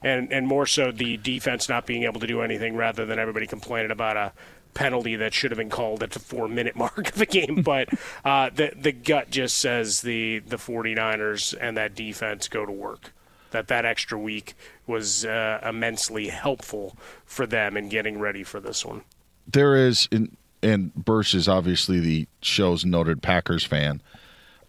And 0.03 0.33
and 0.33 0.47
more 0.47 0.67
so 0.67 0.91
the 0.93 1.17
defense 1.17 1.69
not 1.69 1.87
being 1.87 2.03
able 2.03 2.21
to 2.21 2.27
do 2.27 2.43
anything, 2.43 2.77
rather 2.77 3.07
than 3.07 3.19
everybody 3.19 3.47
complaining 3.47 3.91
about 3.91 4.17
a 4.17 4.33
penalty 4.75 5.15
that 5.17 5.33
should 5.33 5.51
have 5.53 5.59
been 5.59 5.71
called 5.71 6.03
at 6.03 6.11
the 6.11 6.19
four 6.19 6.49
minute 6.49 6.77
mark 6.85 7.09
of 7.09 7.15
the 7.15 7.27
game. 7.27 7.63
But 7.63 7.89
uh, 8.25 8.51
the 8.51 8.73
the 8.77 8.93
gut 8.93 9.31
just 9.31 9.57
says 9.59 10.03
the 10.03 10.41
the 10.41 10.57
49ers 10.57 11.55
and 11.59 11.77
that 11.77 11.95
defense 11.95 12.49
go 12.49 12.67
to 12.67 12.73
work. 12.73 13.13
That 13.53 13.69
that 13.69 13.85
extra 13.85 14.19
week 14.19 14.55
was 14.87 15.25
uh, 15.25 15.61
immensely 15.65 16.29
helpful 16.29 16.97
for 17.25 17.47
them 17.47 17.77
in 17.77 17.89
getting 17.89 18.19
ready 18.19 18.43
for 18.43 18.59
this 18.61 18.85
one. 18.85 19.03
There 19.47 19.77
is, 19.77 20.09
in, 20.11 20.37
and 20.65 20.95
Bursch 20.95 21.35
is 21.35 21.47
obviously 21.47 22.01
the 22.01 22.27
show's 22.41 22.85
noted 22.85 23.23
Packers 23.23 23.65
fan. 23.65 24.01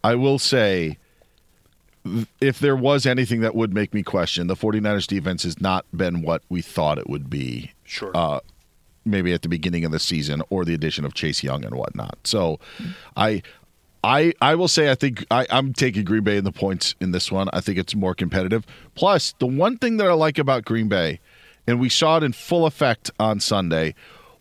I 0.04 0.16
will 0.16 0.38
say, 0.38 0.98
if 2.40 2.60
there 2.60 2.76
was 2.76 3.06
anything 3.06 3.42
that 3.42 3.56
would 3.56 3.74
make 3.74 3.94
me 3.94 4.04
question, 4.04 4.48
the 4.48 4.56
49ers 4.56 5.08
defense 5.08 5.44
has 5.44 5.60
not 5.60 5.86
been 5.96 6.22
what 6.22 6.44
we 6.50 6.62
thought 6.62 7.00
it 7.00 7.10
would 7.10 7.30
be. 7.30 7.72
Sure. 7.86 8.12
Uh, 8.14 8.40
maybe 9.06 9.34
at 9.34 9.42
the 9.42 9.50
beginning 9.50 9.86
of 9.86 9.92
the 9.92 10.00
season 10.00 10.44
or 10.50 10.66
the 10.66 10.74
addition 10.74 11.06
of 11.06 11.14
Chase 11.14 11.42
Young 11.42 11.64
and 11.64 11.76
whatnot. 11.76 12.18
So 12.24 12.60
I 13.16 13.42
I 14.04 14.34
I 14.42 14.56
will 14.56 14.68
say 14.68 14.92
I 14.92 14.96
think 14.96 15.26
I, 15.32 15.48
I'm 15.50 15.74
taking 15.74 16.04
Green 16.04 16.24
Bay 16.24 16.38
in 16.38 16.44
the 16.44 16.52
points 16.52 16.94
in 17.00 17.12
this 17.12 17.32
one. 17.32 17.50
I 17.54 17.62
think 17.62 17.78
it's 17.78 17.96
more 17.96 18.14
competitive. 18.14 18.66
Plus, 18.96 19.34
the 19.40 19.48
one 19.48 19.78
thing 19.78 19.98
that 19.98 20.08
I 20.08 20.14
like 20.14 20.38
about 20.38 20.66
Green 20.66 20.88
Bay, 20.88 21.20
and 21.66 21.80
we 21.80 21.90
saw 21.90 22.18
it 22.18 22.24
in 22.24 22.34
full 22.34 22.66
effect 22.66 23.10
on 23.20 23.40
Sunday, 23.40 23.96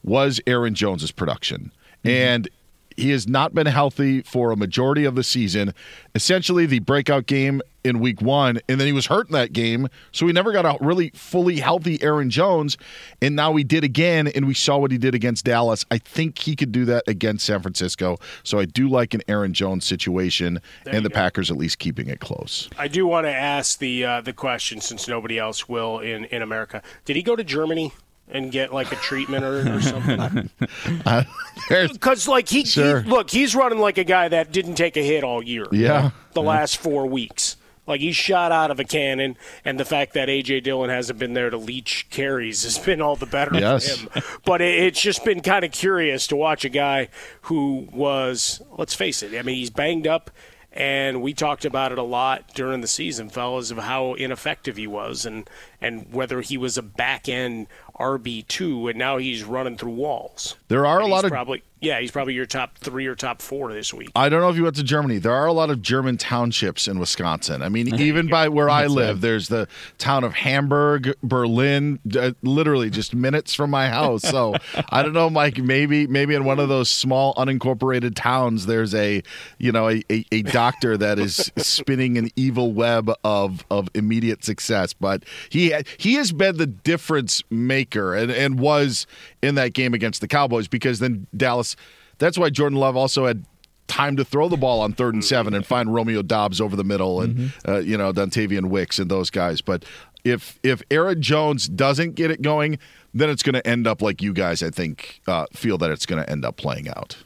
was 0.05 0.41
Aaron 0.47 0.75
Jones's 0.75 1.11
production. 1.11 1.73
And 2.05 2.49
he 2.97 3.11
has 3.11 3.27
not 3.27 3.55
been 3.55 3.67
healthy 3.67 4.23
for 4.23 4.51
a 4.51 4.57
majority 4.57 5.05
of 5.05 5.15
the 5.15 5.25
season. 5.25 5.75
Essentially, 6.15 6.67
the 6.67 6.79
breakout 6.81 7.27
game 7.27 7.61
in 7.83 7.99
week 7.99 8.23
one, 8.23 8.61
and 8.69 8.81
then 8.81 8.87
he 8.87 8.93
was 8.93 9.07
hurt 9.07 9.27
in 9.27 9.33
that 9.33 9.53
game. 9.53 9.89
So 10.13 10.25
we 10.25 10.33
never 10.33 10.53
got 10.53 10.65
a 10.65 10.83
really 10.83 11.11
fully 11.11 11.61
healthy 11.61 12.03
Aaron 12.03 12.31
Jones. 12.31 12.79
And 13.21 13.37
now 13.37 13.51
we 13.51 13.63
did 13.63 13.85
again, 13.85 14.29
and 14.29 14.47
we 14.47 14.55
saw 14.55 14.79
what 14.79 14.91
he 14.91 14.99
did 14.99 15.15
against 15.15 15.45
Dallas. 15.45 15.85
I 15.91 15.99
think 15.99 16.39
he 16.39 16.57
could 16.57 16.73
do 16.73 16.85
that 16.87 17.05
against 17.07 17.45
San 17.45 17.61
Francisco. 17.61 18.19
So 18.43 18.59
I 18.59 18.65
do 18.65 18.89
like 18.89 19.13
an 19.13 19.23
Aaron 19.29 19.53
Jones 19.53 19.85
situation, 19.85 20.61
and 20.87 21.05
the 21.05 21.11
Packers 21.11 21.51
at 21.51 21.57
least 21.57 21.79
keeping 21.79 22.09
it 22.09 22.21
close. 22.21 22.71
I 22.79 22.89
do 22.89 23.07
want 23.07 23.27
to 23.27 23.35
ask 23.35 23.79
the 23.79 24.05
uh, 24.05 24.21
the 24.21 24.33
question 24.33 24.81
since 24.81 25.09
nobody 25.09 25.39
else 25.39 25.69
will 25.69 25.99
in, 25.99 26.25
in 26.27 26.43
America. 26.43 26.83
Did 27.05 27.17
he 27.17 27.23
go 27.23 27.37
to 27.37 27.45
Germany 27.45 27.93
and 28.29 28.51
get 28.51 28.73
like 28.73 28.91
a 28.93 28.97
treatment 28.97 29.45
or, 29.45 29.77
or 29.77 29.81
something? 29.81 30.51
Because 31.69 32.29
like 32.29 32.49
he, 32.49 32.65
Sure. 32.65 33.01
he 33.01 33.11
look, 33.11 33.31
he's 33.31 33.55
running 33.55 33.79
like 33.79 33.99
a 33.99 34.05
guy 34.05 34.29
that 34.29 34.53
didn't 34.53 34.75
take 34.75 34.97
a 34.97 35.03
hit 35.03 35.25
all 35.25 35.43
year. 35.43 35.67
Yeah. 35.73 36.11
the 36.33 36.43
last 36.43 36.77
four 36.79 37.07
weeks. 37.07 37.57
Like 37.87 38.01
he's 38.01 38.17
shot 38.17 38.51
out 38.51 38.71
of 38.71 38.81
a 38.81 38.85
cannon, 38.85 39.37
and 39.63 39.79
the 39.79 39.85
fact 39.85 40.15
that 40.15 40.29
AJ 40.31 40.63
Dillon 40.63 40.89
hasn't 40.89 41.19
been 41.19 41.35
there 41.35 41.51
to 41.51 41.59
leech 41.59 42.07
carries 42.09 42.63
has 42.65 42.79
been 42.79 43.03
all 43.03 43.15
the 43.15 43.27
better 43.27 43.55
Yes. 43.55 43.99
for 43.99 44.11
him. 44.19 44.23
But 44.47 44.63
it, 44.63 44.85
it's 44.85 45.01
just 45.01 45.23
been 45.23 45.43
kind 45.43 45.67
of 45.67 45.71
curious 45.73 46.27
to 46.29 46.37
watch 46.37 46.65
a 46.65 46.71
guy 46.71 47.09
who 47.43 47.87
was, 47.93 48.63
let's 48.79 48.95
face 48.95 49.23
it, 49.23 49.39
I 49.39 49.43
mean, 49.43 49.57
he's 49.57 49.69
banged 49.69 50.07
up, 50.07 50.31
and 50.73 51.21
we 51.21 51.35
talked 51.35 51.67
about 51.67 51.93
it 51.93 51.99
a 51.99 52.03
lot 52.03 52.55
during 52.55 52.81
the 52.81 52.87
season, 52.89 53.29
fellas, 53.29 53.71
of 53.71 53.77
how 53.77 54.15
ineffective 54.15 54.79
he 54.79 54.87
was, 54.87 55.27
and 55.27 55.49
and 55.79 56.11
whether 56.11 56.41
he 56.41 56.57
was 56.57 56.79
a 56.79 56.83
back 56.83 57.29
end 57.29 57.67
RB 57.99 58.47
two, 58.49 58.89
and 58.89 58.99
now 58.99 59.19
he's 59.19 59.45
running 59.45 59.77
through 59.77 59.93
walls. 59.93 60.57
There 60.69 60.87
are 60.87 61.01
And 61.01 61.09
a 61.09 61.11
lot 61.11 61.25
of 61.25 61.31
probably 61.31 61.63
yeah, 61.85 62.01
he's 62.01 62.11
probably 62.11 62.35
your 62.35 62.47
top 62.47 62.79
three 62.79 63.07
or 63.07 63.15
top 63.15 63.43
four 63.43 63.73
this 63.73 63.93
week. 63.93 64.11
I 64.17 64.29
don't 64.29 64.41
know 64.41 64.49
if 64.49 64.57
you 64.57 64.65
went 64.65 64.77
to 64.77 64.83
Germany. 64.83 65.19
There 65.19 65.33
are 65.33 65.47
a 65.47 65.53
lot 65.53 65.71
of 65.71 65.83
German 65.83 66.17
townships 66.17 66.89
in 66.89 66.99
Wisconsin. 66.99 67.63
I 67.63 67.69
mean, 67.69 67.95
even 68.01 68.29
by 68.29 68.49
where 68.49 68.71
I 68.71 68.87
live, 68.87 69.21
there's 69.21 69.49
the 69.49 69.69
town 69.99 70.25
of 70.25 70.35
Hamburg, 70.35 71.15
Berlin, 71.23 72.01
uh, 72.19 72.33
literally 72.43 72.91
just 72.91 73.15
minutes 73.15 73.55
from 73.55 73.71
my 73.71 73.89
house. 73.89 74.23
So 74.23 74.55
I 74.91 75.03
don't 75.03 75.13
know, 75.13 75.31
Mike. 75.31 75.59
Maybe, 75.59 76.07
maybe 76.07 76.35
in 76.35 76.45
one 76.45 76.59
of 76.59 76.69
those 76.69 76.89
small 76.91 77.35
unincorporated 77.35 78.15
towns, 78.15 78.67
there's 78.67 78.95
a, 78.95 79.23
you 79.59 79.73
know, 79.73 79.89
a, 79.91 80.03
a, 80.11 80.25
a 80.33 80.43
doctor 80.43 80.97
that 80.97 81.19
is 81.19 81.53
spinning 81.57 82.19
an 82.19 82.31
evil 82.37 82.73
web 82.73 83.11
of 83.23 83.65
of 83.71 83.89
immediate 83.95 84.45
success. 84.45 84.93
But 84.93 85.25
he 85.49 85.75
he 85.99 86.15
has 86.15 86.33
been 86.33 86.57
the 86.57 86.67
difference 86.67 87.43
maker 87.51 88.15
and 88.15 88.31
and 88.31 88.59
was 88.59 89.07
in 89.43 89.55
that 89.57 89.75
game 89.75 89.95
against 89.95 90.21
the 90.21 90.29
Cowboys 90.29 90.69
because 90.69 90.99
then 90.99 91.27
Dallas. 91.37 91.74
That's 92.19 92.39
why 92.39 92.51
Jordan 92.51 92.79
Love 92.79 92.97
also 92.97 93.27
had 93.27 93.45
time 93.87 94.17
to 94.17 94.25
throw 94.25 94.49
the 94.49 94.57
ball 94.57 94.81
on 94.81 94.93
third 94.93 95.15
and 95.15 95.25
seven 95.25 95.55
and 95.55 95.67
find 95.67 95.93
Romeo 95.93 96.23
Doubs 96.23 96.61
over 96.61 96.75
the 96.75 96.85
middle 96.85 97.21
and 97.21 97.53
uh, 97.69 97.79
you 97.79 97.97
know 97.99 98.13
Dontayvion 98.13 98.67
Wicks 98.67 98.99
and 98.99 99.11
those 99.11 99.31
guys. 99.31 99.61
But 99.61 99.85
if 100.25 100.59
if 100.63 100.83
Aaron 100.91 101.21
Jones 101.21 101.69
doesn't 101.69 102.15
get 102.15 102.31
it 102.31 102.41
going, 102.43 102.79
then 103.13 103.29
it's 103.29 103.43
going 103.43 103.55
to 103.55 103.67
end 103.67 103.87
up 103.87 104.01
like 104.03 104.23
you 104.23 104.33
guys 104.33 104.63
I 104.63 104.71
think 104.71 105.21
uh, 105.27 105.47
feel 105.53 105.79
that 105.79 105.91
it's 105.91 106.07
going 106.07 106.23
to 106.23 106.29
end 106.31 106.45
up 106.45 106.57
playing 106.57 106.89
out. 106.89 107.17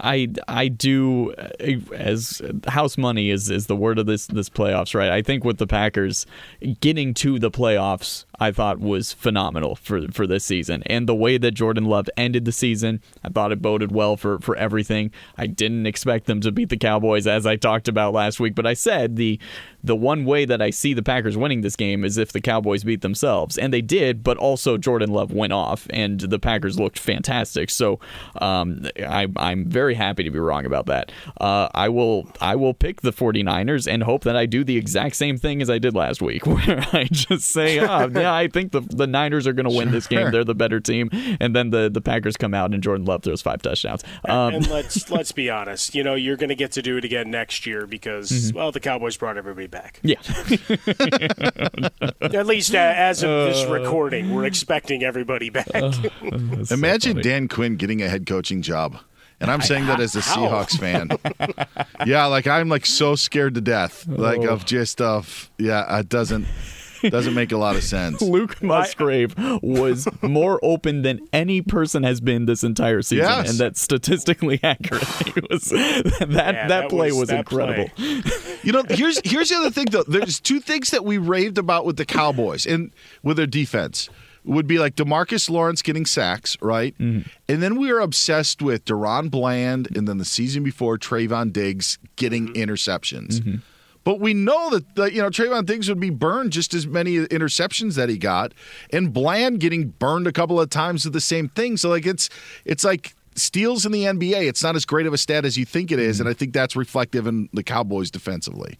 I 0.00 0.28
I 0.48 0.68
do 0.68 1.32
uh, 1.32 1.48
as 1.94 2.42
house 2.68 2.96
money 2.98 3.30
is 3.30 3.50
is 3.50 3.66
the 3.66 3.76
word 3.76 3.98
of 3.98 4.06
this 4.06 4.26
this 4.26 4.48
playoffs, 4.48 4.94
right? 4.94 5.10
I 5.10 5.22
think 5.22 5.44
with 5.44 5.58
the 5.58 5.66
Packers 5.66 6.26
getting 6.80 7.14
to 7.14 7.38
the 7.38 7.50
playoffs, 7.50 8.24
I 8.38 8.52
thought 8.52 8.80
was 8.80 9.12
phenomenal 9.12 9.76
for 9.76 10.08
for 10.08 10.26
this 10.26 10.44
season, 10.44 10.82
and 10.86 11.08
the 11.08 11.14
way 11.14 11.38
that 11.38 11.52
Jordan 11.52 11.84
Love 11.84 12.08
ended 12.16 12.44
the 12.44 12.52
season, 12.52 13.00
I 13.24 13.28
thought 13.28 13.52
it 13.52 13.62
boded 13.62 13.92
well 13.92 14.16
for 14.16 14.38
for 14.38 14.56
everything. 14.56 15.10
I 15.36 15.46
didn't 15.46 15.86
expect 15.86 16.26
them 16.26 16.40
to 16.42 16.52
beat 16.52 16.68
the 16.68 16.76
Cowboys 16.76 17.26
as 17.26 17.46
I 17.46 17.56
talked 17.56 17.88
about 17.88 18.12
last 18.12 18.40
week, 18.40 18.54
but 18.54 18.66
I 18.66 18.74
said 18.74 19.16
the 19.16 19.38
the 19.82 19.96
one 19.96 20.24
way 20.24 20.44
that 20.44 20.60
I 20.60 20.70
see 20.70 20.94
the 20.94 21.02
Packers 21.02 21.36
winning 21.36 21.60
this 21.62 21.76
game 21.76 22.04
is 22.04 22.18
if 22.18 22.32
the 22.32 22.40
Cowboys 22.40 22.84
beat 22.84 23.00
themselves, 23.00 23.58
and 23.58 23.72
they 23.72 23.80
did, 23.80 24.22
but 24.22 24.36
also 24.36 24.76
Jordan 24.76 25.10
Love 25.10 25.32
went 25.32 25.52
off, 25.52 25.86
and 25.90 26.20
the 26.20 26.38
Packers 26.38 26.78
looked 26.78 26.98
fantastic. 26.98 27.70
So 27.70 28.00
um, 28.40 28.86
I, 28.98 29.26
I'm 29.36 29.68
very 29.68 29.94
happy 29.94 30.24
to 30.24 30.30
be 30.30 30.38
wrong 30.38 30.66
about 30.66 30.86
that. 30.86 31.12
Uh, 31.40 31.68
I 31.74 31.88
will 31.88 32.30
I 32.40 32.56
will 32.56 32.74
pick 32.74 33.00
the 33.00 33.12
49ers 33.12 33.90
and 33.90 34.02
hope 34.02 34.24
that 34.24 34.36
I 34.36 34.46
do 34.46 34.64
the 34.64 34.76
exact 34.76 35.16
same 35.16 35.38
thing 35.38 35.62
as 35.62 35.70
I 35.70 35.78
did 35.78 35.94
last 35.94 36.20
week, 36.20 36.46
where 36.46 36.84
I 36.92 37.04
just 37.10 37.48
say, 37.48 37.78
oh, 37.78 38.08
yeah, 38.08 38.34
I 38.34 38.48
think 38.48 38.72
the 38.72 38.80
the 38.80 39.06
Niners 39.06 39.46
are 39.46 39.52
going 39.52 39.68
to 39.68 39.76
win 39.76 39.88
sure. 39.88 39.92
this 39.92 40.06
game. 40.06 40.30
They're 40.30 40.44
the 40.44 40.54
better 40.54 40.80
team, 40.80 41.10
and 41.40 41.54
then 41.54 41.70
the 41.70 41.88
the 41.88 42.00
Packers 42.00 42.36
come 42.36 42.54
out 42.54 42.72
and 42.72 42.82
Jordan 42.82 43.06
Love 43.06 43.22
throws 43.22 43.42
five 43.42 43.62
touchdowns. 43.62 44.04
Um, 44.28 44.54
and 44.54 44.68
let's 44.68 45.10
let's 45.10 45.32
be 45.32 45.50
honest, 45.50 45.94
you 45.94 46.04
know, 46.04 46.14
you're 46.14 46.36
going 46.36 46.48
to 46.48 46.54
get 46.54 46.72
to 46.72 46.82
do 46.82 46.96
it 46.96 47.04
again 47.04 47.30
next 47.30 47.66
year 47.66 47.86
because 47.86 48.30
mm-hmm. 48.30 48.56
well, 48.56 48.72
the 48.72 48.80
Cowboys 48.80 49.16
brought 49.16 49.36
everybody 49.36 49.66
back. 49.70 50.00
Yeah. 50.02 50.20
At 52.20 52.46
least 52.46 52.74
uh, 52.74 52.78
as 52.78 53.22
of 53.22 53.30
this 53.30 53.64
uh, 53.64 53.72
recording, 53.72 54.34
we're 54.34 54.44
expecting 54.44 55.02
everybody 55.02 55.50
back. 55.50 55.68
Uh, 56.20 56.64
Imagine 56.70 57.16
so 57.16 57.22
Dan 57.22 57.48
Quinn 57.48 57.76
getting 57.76 58.02
a 58.02 58.08
head 58.08 58.26
coaching 58.26 58.62
job. 58.62 58.98
And 59.40 59.50
I'm 59.50 59.62
saying 59.62 59.86
that 59.86 60.00
as 60.00 60.14
a 60.14 60.20
Seahawks 60.20 60.78
fan. 60.78 61.10
yeah, 62.06 62.26
like 62.26 62.46
I'm 62.46 62.68
like 62.68 62.84
so 62.84 63.14
scared 63.14 63.54
to 63.54 63.60
death, 63.60 64.06
like 64.06 64.44
of 64.44 64.66
just 64.66 65.00
of 65.00 65.50
yeah, 65.58 65.98
it 65.98 66.08
doesn't 66.08 66.46
doesn't 67.02 67.34
make 67.34 67.52
a 67.52 67.56
lot 67.56 67.76
of 67.76 67.82
sense. 67.82 68.20
Luke 68.20 68.62
Musgrave 68.62 69.34
was 69.62 70.08
more 70.22 70.58
open 70.62 71.02
than 71.02 71.20
any 71.32 71.62
person 71.62 72.02
has 72.02 72.20
been 72.20 72.46
this 72.46 72.62
entire 72.62 73.02
season, 73.02 73.26
yes. 73.26 73.50
and 73.50 73.58
that's 73.58 73.80
statistically 73.80 74.60
accurate. 74.62 75.02
was 75.50 75.64
that 75.64 76.26
yeah, 76.28 76.66
that, 76.68 76.88
play 76.88 77.08
was, 77.08 77.20
was 77.20 77.28
that 77.28 77.38
incredible. 77.40 77.88
Play. 77.90 78.22
You 78.62 78.72
know, 78.72 78.82
here's 78.86 79.18
here's 79.24 79.48
the 79.48 79.56
other 79.56 79.70
thing 79.70 79.86
though. 79.86 80.02
There's 80.02 80.38
two 80.38 80.60
things 80.60 80.90
that 80.90 81.02
we 81.02 81.16
raved 81.16 81.56
about 81.56 81.86
with 81.86 81.96
the 81.96 82.04
Cowboys 82.04 82.66
and 82.66 82.92
with 83.22 83.38
their 83.38 83.46
defense 83.46 84.10
would 84.44 84.66
be 84.66 84.78
like 84.78 84.96
Demarcus 84.96 85.50
Lawrence 85.50 85.82
getting 85.82 86.06
sacks, 86.06 86.56
right? 86.60 86.96
Mm-hmm. 86.98 87.28
And 87.48 87.62
then 87.62 87.78
we 87.78 87.92
were 87.92 88.00
obsessed 88.00 88.62
with 88.62 88.84
DaRon 88.84 89.30
Bland, 89.30 89.94
and 89.96 90.08
then 90.08 90.18
the 90.18 90.24
season 90.24 90.62
before 90.62 90.98
Trevon 90.98 91.52
Diggs 91.52 91.98
getting 92.16 92.48
mm-hmm. 92.48 92.62
interceptions. 92.62 93.40
Mm-hmm. 93.40 93.56
But 94.04 94.20
we 94.20 94.34
know 94.34 94.70
that 94.70 94.94
the, 94.94 95.12
you 95.12 95.20
know 95.22 95.28
Trevon 95.28 95.66
Diggs 95.66 95.88
would 95.88 96.00
be 96.00 96.10
burned 96.10 96.52
just 96.52 96.74
as 96.74 96.86
many 96.86 97.18
interceptions 97.18 97.94
that 97.96 98.08
he 98.08 98.18
got, 98.18 98.52
and 98.92 99.12
Bland 99.12 99.60
getting 99.60 99.88
burned 99.88 100.26
a 100.26 100.32
couple 100.32 100.60
of 100.60 100.70
times 100.70 101.04
with 101.04 101.12
the 101.12 101.20
same 101.20 101.48
thing. 101.48 101.76
So 101.76 101.90
like 101.90 102.06
it's 102.06 102.30
it's 102.64 102.84
like 102.84 103.14
steals 103.34 103.84
in 103.86 103.92
the 103.92 104.04
NBA. 104.04 104.48
It's 104.48 104.62
not 104.62 104.76
as 104.76 104.84
great 104.84 105.06
of 105.06 105.12
a 105.12 105.18
stat 105.18 105.44
as 105.44 105.56
you 105.56 105.64
think 105.64 105.92
it 105.92 105.98
is, 105.98 106.20
and 106.20 106.28
I 106.28 106.32
think 106.32 106.52
that's 106.52 106.76
reflective 106.76 107.26
in 107.26 107.48
the 107.52 107.62
Cowboys 107.62 108.10
defensively. 108.10 108.78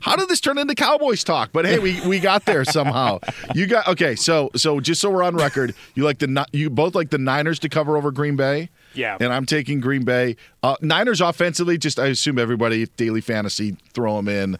How 0.00 0.16
did 0.16 0.28
this 0.28 0.40
turn 0.40 0.58
into 0.58 0.74
Cowboys 0.74 1.24
talk? 1.24 1.50
But 1.52 1.66
hey, 1.66 1.78
we, 1.78 2.00
we 2.06 2.18
got 2.18 2.46
there 2.46 2.64
somehow. 2.64 3.18
You 3.54 3.66
got 3.66 3.86
okay. 3.88 4.14
So 4.16 4.50
so 4.56 4.80
just 4.80 5.00
so 5.00 5.10
we're 5.10 5.22
on 5.22 5.36
record, 5.36 5.74
you 5.94 6.04
like 6.04 6.18
the 6.18 6.46
you 6.52 6.70
both 6.70 6.94
like 6.94 7.10
the 7.10 7.18
Niners 7.18 7.58
to 7.60 7.68
cover 7.68 7.96
over 7.96 8.10
Green 8.10 8.36
Bay. 8.36 8.70
Yeah. 8.94 9.16
And 9.20 9.32
I'm 9.32 9.46
taking 9.46 9.80
Green 9.80 10.04
Bay. 10.04 10.36
Uh, 10.62 10.76
Niners 10.80 11.20
offensively, 11.20 11.78
just 11.78 11.98
I 11.98 12.06
assume 12.06 12.38
everybody 12.38 12.86
daily 12.96 13.20
fantasy 13.20 13.76
throw 13.92 14.16
them 14.16 14.28
in. 14.28 14.58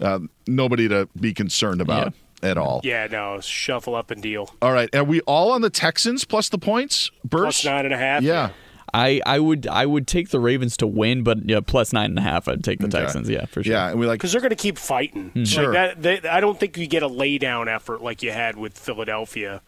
Uh, 0.00 0.20
nobody 0.46 0.88
to 0.88 1.08
be 1.18 1.32
concerned 1.32 1.80
about. 1.80 2.06
Yeah 2.06 2.20
at 2.42 2.58
all. 2.58 2.82
Yeah, 2.84 3.06
no, 3.06 3.40
shuffle 3.40 3.94
up 3.94 4.10
and 4.10 4.22
deal. 4.22 4.54
All 4.60 4.72
right, 4.72 4.94
are 4.94 5.02
we 5.02 5.20
all 5.22 5.52
on 5.52 5.62
the 5.62 5.70
Texans 5.70 6.24
plus 6.24 6.50
the 6.50 6.58
points? 6.58 7.10
Bursch? 7.24 7.62
Plus 7.62 7.64
nine 7.64 7.86
and 7.86 7.94
a 7.94 7.98
half. 7.98 8.22
Yeah. 8.22 8.50
I, 8.94 9.20
I 9.26 9.40
would 9.40 9.66
I 9.66 9.84
would 9.84 10.06
take 10.06 10.30
the 10.30 10.40
Ravens 10.40 10.76
to 10.78 10.86
win, 10.86 11.22
but 11.22 11.48
yeah, 11.48 11.60
plus 11.60 11.92
nine 11.92 12.10
and 12.10 12.18
a 12.18 12.22
half. 12.22 12.48
I'd 12.48 12.64
take 12.64 12.78
the 12.78 12.86
okay. 12.86 13.00
Texans. 13.00 13.28
Yeah, 13.28 13.44
for 13.46 13.62
sure. 13.62 13.72
Yeah, 13.72 13.88
and 13.88 14.00
we 14.00 14.06
like 14.06 14.18
because 14.18 14.32
they're 14.32 14.40
going 14.40 14.50
to 14.50 14.56
keep 14.56 14.78
fighting. 14.78 15.30
Mm-hmm. 15.30 15.44
Sure. 15.44 15.72
Like 15.72 16.00
that, 16.00 16.22
they, 16.22 16.28
I 16.28 16.40
don't 16.40 16.58
think 16.58 16.78
you 16.78 16.86
get 16.86 17.02
a 17.02 17.08
lay 17.08 17.36
down 17.36 17.68
effort 17.68 18.00
like 18.00 18.22
you 18.22 18.30
had 18.30 18.56
with 18.56 18.78
Philadelphia 18.78 19.60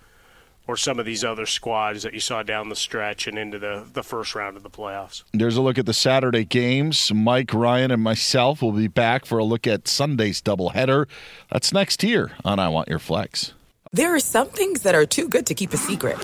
or 0.68 0.76
some 0.76 0.98
of 1.00 1.06
these 1.06 1.24
other 1.24 1.46
squads 1.46 2.02
that 2.02 2.12
you 2.12 2.20
saw 2.20 2.42
down 2.42 2.68
the 2.68 2.76
stretch 2.76 3.26
and 3.26 3.38
into 3.38 3.58
the, 3.58 3.86
the 3.94 4.02
first 4.02 4.34
round 4.34 4.56
of 4.56 4.62
the 4.62 4.70
playoffs. 4.70 5.24
There's 5.32 5.56
a 5.56 5.62
look 5.62 5.78
at 5.78 5.86
the 5.86 5.94
Saturday 5.94 6.44
games. 6.44 7.10
Mike, 7.12 7.54
Ryan, 7.54 7.90
and 7.90 8.02
myself 8.02 8.60
will 8.60 8.72
be 8.72 8.86
back 8.86 9.24
for 9.24 9.38
a 9.38 9.44
look 9.44 9.66
at 9.66 9.88
Sunday's 9.88 10.42
doubleheader. 10.42 11.06
That's 11.50 11.72
next 11.72 12.02
here 12.02 12.32
on 12.44 12.58
I 12.58 12.68
Want 12.68 12.88
Your 12.88 12.98
Flex. 12.98 13.54
There 13.92 14.14
are 14.14 14.20
some 14.20 14.48
things 14.48 14.82
that 14.82 14.94
are 14.94 15.06
too 15.06 15.28
good 15.28 15.46
to 15.46 15.54
keep 15.54 15.72
a 15.72 15.78
secret, 15.78 16.18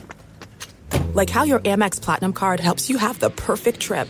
like 1.14 1.30
how 1.30 1.44
your 1.44 1.60
Amex 1.60 2.00
Platinum 2.00 2.34
card 2.34 2.60
helps 2.60 2.90
you 2.90 2.98
have 2.98 3.18
the 3.18 3.30
perfect 3.30 3.80
trip. 3.80 4.06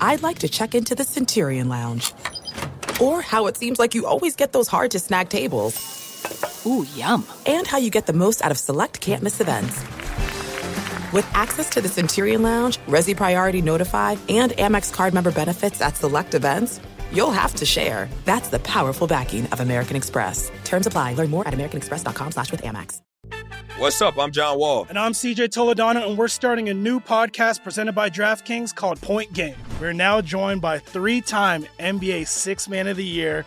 I'd 0.00 0.22
like 0.22 0.40
to 0.40 0.48
check 0.48 0.74
into 0.74 0.96
the 0.96 1.04
Centurion 1.04 1.68
Lounge, 1.68 2.12
or 3.00 3.22
how 3.22 3.46
it 3.46 3.56
seems 3.56 3.78
like 3.78 3.94
you 3.94 4.06
always 4.06 4.34
get 4.34 4.52
those 4.52 4.66
hard 4.66 4.90
to 4.90 4.98
snag 4.98 5.28
tables. 5.28 5.76
Ooh, 6.66 6.86
yum. 6.94 7.26
And 7.46 7.66
how 7.66 7.78
you 7.78 7.90
get 7.90 8.06
the 8.06 8.12
most 8.12 8.44
out 8.44 8.50
of 8.50 8.58
select 8.58 9.00
can't 9.00 9.22
miss 9.22 9.40
events. 9.40 9.80
With 11.12 11.26
access 11.32 11.70
to 11.70 11.80
the 11.80 11.88
Centurion 11.88 12.42
Lounge, 12.42 12.78
Resy 12.86 13.16
Priority 13.16 13.62
Notified, 13.62 14.18
and 14.28 14.52
Amex 14.52 14.92
card 14.92 15.14
member 15.14 15.32
benefits 15.32 15.80
at 15.80 15.96
select 15.96 16.34
events, 16.34 16.80
you'll 17.12 17.30
have 17.30 17.54
to 17.54 17.64
share. 17.64 18.08
That's 18.26 18.48
the 18.48 18.58
powerful 18.58 19.06
backing 19.06 19.46
of 19.46 19.60
American 19.60 19.96
Express. 19.96 20.50
Terms 20.64 20.86
apply. 20.86 21.14
Learn 21.14 21.30
more 21.30 21.48
at 21.48 21.54
americanexpress.com 21.54 22.32
slash 22.32 22.50
with 22.52 22.62
Amex. 22.62 23.00
What's 23.78 24.02
up? 24.02 24.18
I'm 24.18 24.32
John 24.32 24.58
Wall. 24.58 24.86
And 24.88 24.98
I'm 24.98 25.12
CJ 25.12 25.50
Toledano, 25.50 26.04
and 26.08 26.18
we're 26.18 26.26
starting 26.26 26.68
a 26.68 26.74
new 26.74 26.98
podcast 26.98 27.62
presented 27.62 27.92
by 27.92 28.10
DraftKings 28.10 28.74
called 28.74 29.00
Point 29.00 29.32
Game. 29.32 29.54
We're 29.80 29.92
now 29.92 30.20
joined 30.20 30.60
by 30.60 30.80
three-time 30.80 31.64
NBA 31.78 32.26
Six 32.26 32.68
Man 32.68 32.88
of 32.88 32.96
the 32.96 33.04
Year 33.04 33.46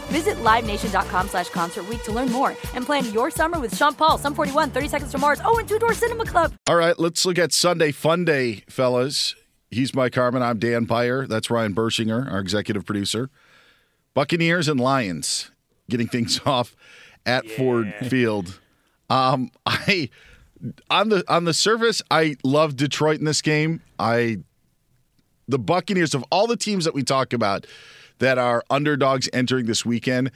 Visit 0.11 0.35
LiveNation.com 0.43 1.29
slash 1.29 1.47
Concert 1.49 1.87
Week 1.87 2.03
to 2.03 2.11
learn 2.11 2.29
more 2.29 2.49
and 2.75 2.85
plan 2.85 3.11
your 3.13 3.31
summer 3.31 3.59
with 3.59 3.75
Sean 3.75 3.93
Paul, 3.93 4.17
Sum 4.17 4.35
41, 4.35 4.69
30 4.69 4.87
Seconds 4.89 5.11
to 5.11 5.17
Mars, 5.17 5.39
oh, 5.45 5.57
and 5.57 5.67
Two 5.67 5.79
Door 5.79 5.93
Cinema 5.93 6.25
Club. 6.25 6.53
All 6.67 6.75
right, 6.75 6.99
let's 6.99 7.25
look 7.25 7.39
at 7.39 7.53
Sunday 7.53 7.91
Fun 7.93 8.25
Day, 8.25 8.63
fellas. 8.67 9.35
He's 9.69 9.95
Mike 9.95 10.13
Harmon. 10.15 10.43
I'm 10.43 10.59
Dan 10.59 10.83
Beyer. 10.83 11.25
That's 11.25 11.49
Ryan 11.49 11.73
Burschinger, 11.73 12.29
our 12.29 12.39
executive 12.39 12.85
producer. 12.85 13.29
Buccaneers 14.13 14.67
and 14.67 14.81
Lions 14.81 15.49
getting 15.89 16.07
things 16.07 16.41
off 16.45 16.75
at 17.25 17.47
Ford 17.49 17.93
Field. 18.09 18.59
Um, 19.09 19.49
I 19.65 20.09
on 20.89 21.07
the 21.07 21.23
on 21.29 21.45
the 21.45 21.53
surface, 21.53 22.01
I 22.11 22.35
love 22.43 22.75
Detroit 22.75 23.19
in 23.19 23.25
this 23.25 23.41
game. 23.41 23.81
I 23.97 24.39
the 25.47 25.57
Buccaneers 25.57 26.13
of 26.13 26.25
all 26.31 26.47
the 26.47 26.57
teams 26.57 26.83
that 26.83 26.93
we 26.93 27.03
talk 27.03 27.31
about 27.31 27.65
that 28.21 28.37
are 28.37 28.63
underdogs 28.69 29.27
entering 29.33 29.65
this 29.65 29.83
weekend, 29.83 30.31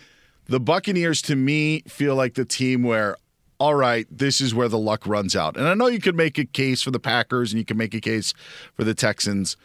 the 0.47 0.59
Buccaneers 0.59 1.21
to 1.23 1.35
me 1.35 1.81
feel 1.87 2.15
like 2.15 2.33
the 2.33 2.45
team 2.45 2.83
where 2.83 3.15
all 3.57 3.75
right, 3.75 4.05
this 4.11 4.41
is 4.41 4.53
where 4.53 4.67
the 4.67 4.77
luck 4.77 5.07
runs 5.07 5.33
out. 5.33 5.55
And 5.55 5.65
I 5.65 5.75
know 5.75 5.87
you 5.87 6.01
could 6.01 6.17
make 6.17 6.37
a 6.37 6.43
case 6.43 6.81
for 6.81 6.91
the 6.91 6.99
Packers 6.99 7.53
and 7.53 7.57
you 7.57 7.63
can 7.63 7.77
make 7.77 7.93
a 7.93 8.01
case 8.01 8.33
for 8.73 8.83
the 8.83 8.93
Texans, 8.93 9.55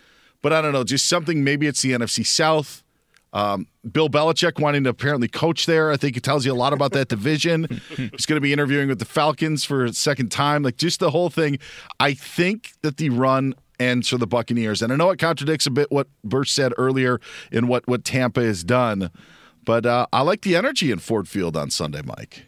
but 0.42 0.52
I 0.52 0.62
don't 0.62 0.72
know, 0.72 0.85
just 0.85 1.09
something 1.09 1.42
maybe 1.42 1.66
it's 1.66 1.83
the 1.83 1.90
NFC 1.90 2.24
South. 2.24 2.85
Um, 3.33 3.66
Bill 3.90 4.09
Belichick 4.09 4.61
wanting 4.61 4.85
to 4.85 4.90
apparently 4.90 5.26
coach 5.26 5.66
there. 5.66 5.90
I 5.90 5.96
think 5.96 6.16
it 6.16 6.22
tells 6.22 6.46
you 6.46 6.52
a 6.52 6.54
lot 6.54 6.72
about 6.72 6.92
that 6.92 7.09
division. 7.09 7.80
He's 7.96 8.26
going 8.26 8.37
to 8.37 8.40
be 8.40 8.52
interviewing 8.52 8.88
with 8.88 9.00
the 9.00 9.04
Falcons 9.04 9.64
for 9.64 9.85
a 9.85 9.92
second 9.92 10.30
time. 10.30 10.62
Like 10.62 10.76
just 10.76 11.00
the 11.00 11.11
whole 11.11 11.30
thing. 11.30 11.59
I 11.98 12.14
think 12.14 12.74
that 12.83 12.96
the 12.96 13.11
run 13.11 13.56
ends 13.81 14.09
for 14.09 14.19
the 14.19 14.27
Buccaneers. 14.27 14.83
And 14.83 14.93
I 14.93 14.97
know 14.97 15.11
it 15.11 15.19
contradicts 15.19 15.66
a 15.66 15.71
bit 15.71 15.90
what 15.90 16.09
Bursch 16.23 16.51
said 16.51 16.73
earlier 16.77 17.21
in 17.51 17.66
what, 17.66 17.87
what 17.88 18.05
Tampa 18.05 18.43
has 18.43 18.62
done. 18.62 19.11
But 19.64 19.87
uh, 19.87 20.07
I 20.12 20.23
like 20.23 20.43
the 20.43 20.57
energy 20.57 20.90
in 20.90 20.99
Ford 20.99 21.29
Field 21.29 21.57
on 21.57 21.71
Sunday, 21.71 22.03
Mike. 22.03 22.45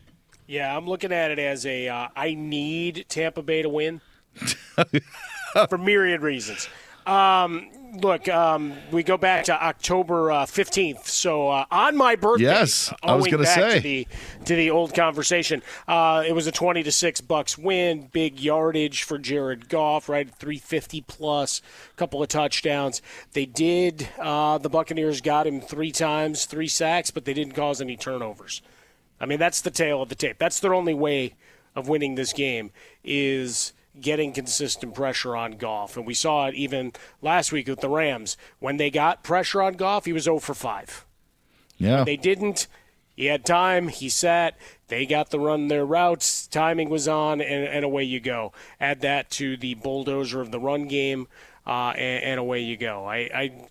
Yeah, 0.46 0.76
I'm 0.76 0.86
looking 0.86 1.12
at 1.12 1.30
it 1.30 1.38
as 1.38 1.64
a 1.64 1.88
uh, 1.88 2.08
I 2.14 2.34
need 2.34 3.06
Tampa 3.08 3.42
Bay 3.42 3.62
to 3.62 3.68
win 3.68 4.00
for 5.68 5.78
myriad 5.78 6.20
reasons. 6.20 6.68
Um, 7.06 7.70
look, 7.92 8.28
um, 8.28 8.74
we 8.90 9.02
go 9.02 9.16
back 9.16 9.44
to 9.44 9.64
October 9.64 10.30
uh, 10.30 10.46
fifteenth. 10.46 11.06
so 11.08 11.48
uh, 11.48 11.64
on 11.70 11.96
my 11.96 12.16
birthday, 12.16 12.44
yes, 12.44 12.92
I 13.02 13.14
was 13.14 13.26
going 13.26 13.42
to 13.42 13.46
say 13.46 13.76
to 13.76 13.80
the 13.80 14.08
to 14.46 14.56
the 14.56 14.70
old 14.70 14.94
conversation. 14.94 15.62
Uh, 15.86 16.24
it 16.26 16.32
was 16.32 16.46
a 16.46 16.52
twenty 16.52 16.82
to 16.82 16.92
six 16.92 17.20
Bucks 17.20 17.56
win, 17.58 18.08
big 18.12 18.40
yardage 18.40 19.02
for 19.02 19.18
Jared 19.18 19.68
Goff, 19.68 20.08
right, 20.08 20.28
three 20.28 20.58
fifty 20.58 21.00
plus, 21.02 21.62
couple 21.96 22.22
of 22.22 22.28
touchdowns. 22.28 23.02
They 23.32 23.46
did. 23.46 24.08
Uh, 24.18 24.58
the 24.58 24.70
Buccaneers 24.70 25.20
got 25.20 25.46
him 25.46 25.60
three 25.60 25.92
times, 25.92 26.44
three 26.44 26.68
sacks, 26.68 27.10
but 27.10 27.24
they 27.24 27.34
didn't 27.34 27.54
cause 27.54 27.80
any 27.80 27.96
turnovers. 27.96 28.62
I 29.20 29.26
mean, 29.26 29.38
that's 29.38 29.60
the 29.60 29.70
tail 29.70 30.02
of 30.02 30.08
the 30.08 30.16
tape. 30.16 30.38
That's 30.38 30.58
their 30.58 30.74
only 30.74 30.94
way 30.94 31.34
of 31.74 31.88
winning 31.88 32.16
this 32.16 32.32
game 32.32 32.70
is 33.04 33.72
getting 34.00 34.32
consistent 34.32 34.94
pressure 34.94 35.36
on 35.36 35.52
Goff. 35.52 35.96
And 35.96 36.06
we 36.06 36.14
saw 36.14 36.46
it 36.46 36.54
even 36.54 36.92
last 37.20 37.52
week 37.52 37.68
with 37.68 37.80
the 37.80 37.88
Rams. 37.88 38.36
When 38.58 38.76
they 38.76 38.90
got 38.90 39.22
pressure 39.22 39.62
on 39.62 39.74
Goff, 39.74 40.04
he 40.04 40.12
was 40.12 40.24
0 40.24 40.38
for 40.38 40.54
5. 40.54 41.04
Yeah. 41.78 41.96
When 41.96 42.04
they 42.06 42.16
didn't, 42.16 42.68
he 43.14 43.26
had 43.26 43.44
time, 43.44 43.88
he 43.88 44.08
sat, 44.08 44.56
they 44.88 45.04
got 45.04 45.30
the 45.30 45.38
run 45.38 45.68
their 45.68 45.84
routes, 45.84 46.46
timing 46.46 46.88
was 46.88 47.06
on, 47.06 47.40
and, 47.40 47.64
and 47.64 47.84
away 47.84 48.04
you 48.04 48.20
go. 48.20 48.52
Add 48.80 49.00
that 49.02 49.30
to 49.32 49.56
the 49.56 49.74
bulldozer 49.74 50.40
of 50.40 50.50
the 50.50 50.60
run 50.60 50.88
game, 50.88 51.28
uh, 51.66 51.90
and, 51.90 52.24
and 52.24 52.40
away 52.40 52.60
you 52.60 52.76
go. 52.76 53.04
I, 53.04 53.16
I 53.34 53.68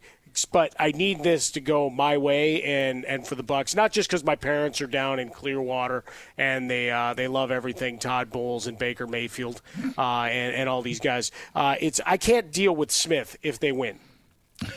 but 0.52 0.74
I 0.80 0.92
need 0.92 1.24
this 1.24 1.52
to 1.52 1.62
go 1.62 1.90
my 1.90 2.18
way 2.18 2.64
and, 2.64 3.06
and 3.06 3.28
for 3.28 3.36
the 3.36 3.44
Bucks, 3.44 3.76
not 3.76 3.92
just 3.92 4.10
because 4.10 4.24
my 4.24 4.36
parents 4.36 4.82
are 4.82 4.88
down 4.88 5.20
in 5.20 5.30
Clearwater 5.30 6.04
and 6.38 6.70
they 6.70 6.90
uh, 6.92 7.14
they 7.14 7.28
love 7.28 7.52
everything 7.52 8.00
Todd 8.00 8.30
Bowles 8.32 8.68
and 8.68 8.78
Baker 8.78 9.08
Mayfield 9.08 9.62
uh, 9.98 10.02
and 10.02 10.56
and 10.56 10.70
all 10.70 10.82
these 10.82 11.00
guys. 11.00 11.32
Uh, 11.56 11.76
it's 11.80 12.00
I 12.06 12.18
can't 12.18 12.52
deal 12.52 12.76
with 12.76 12.92
Smith 12.92 13.38
if 13.44 13.60
they 13.60 13.72
win. 13.72 14.00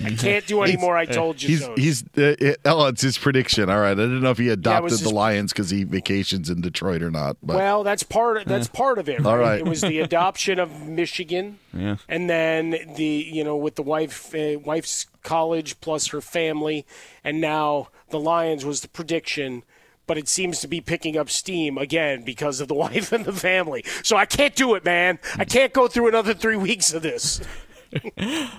I 0.03 0.11
can't 0.19 0.47
do 0.47 0.63
any 0.63 0.77
more. 0.77 0.97
I 0.97 1.05
told 1.05 1.43
you 1.43 1.49
he's, 1.51 1.61
so. 1.61 1.75
He's 1.77 2.03
uh, 2.17 2.35
it, 2.39 2.61
oh, 2.65 2.87
it's 2.87 3.03
his 3.03 3.19
prediction. 3.19 3.69
All 3.69 3.81
right, 3.81 3.91
I 3.93 3.95
didn't 3.95 4.23
know 4.23 4.31
if 4.31 4.39
he 4.39 4.49
adopted 4.49 4.93
the 4.93 5.05
his- 5.05 5.13
Lions 5.13 5.53
because 5.53 5.71
he 5.71 5.85
vacations 5.85 6.51
in 6.51 6.61
Detroit 6.61 7.03
or 7.03 7.11
not. 7.11 7.37
But 7.43 7.57
well, 7.57 7.85
that's 7.85 8.03
part. 8.03 8.39
Of, 8.39 8.45
that's 8.47 8.69
part 8.69 8.99
of 8.99 9.09
it. 9.09 9.21
Right? 9.21 9.27
All 9.27 9.39
right. 9.39 9.61
It 9.61 9.67
was 9.67 9.83
the 9.83 10.01
adoption 10.01 10.59
of 10.59 10.87
Michigan, 10.87 11.59
Yeah. 11.73 11.97
and 12.09 12.29
then 12.31 12.95
the 12.97 13.05
you 13.05 13.45
know 13.45 13.57
with 13.57 13.75
the 13.75 13.83
wife 13.83 14.35
uh, 14.35 14.59
wife's 14.65 15.07
college 15.25 15.81
plus 15.81 16.09
her 16.09 16.21
family, 16.21 16.87
and 17.25 17.41
now 17.41 17.89
the 18.11 18.21
Lions 18.21 18.65
was 18.65 18.81
the 18.81 18.89
prediction. 18.89 19.65
But 20.07 20.19
it 20.19 20.29
seems 20.29 20.61
to 20.61 20.69
be 20.69 20.83
picking 20.83 21.17
up 21.17 21.31
steam 21.31 21.79
again 21.79 22.25
because 22.25 22.61
of 22.61 22.69
the 22.69 22.75
wife 22.87 23.11
and 23.11 23.25
the 23.25 23.33
family. 23.33 23.85
So 24.03 24.17
I 24.17 24.27
can't 24.27 24.55
do 24.55 24.75
it, 24.75 24.85
man. 24.85 25.19
I 25.37 25.45
can't 25.45 25.73
go 25.73 25.89
through 25.89 26.09
another 26.09 26.35
three 26.35 26.57
weeks 26.57 26.93
of 26.95 27.03
this. 27.03 27.41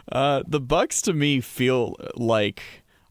Uh, 0.10 0.43
the 0.47 0.62
Bucks 0.62 1.01
to 1.01 1.12
me 1.12 1.41
feel 1.41 1.95
like 2.15 2.62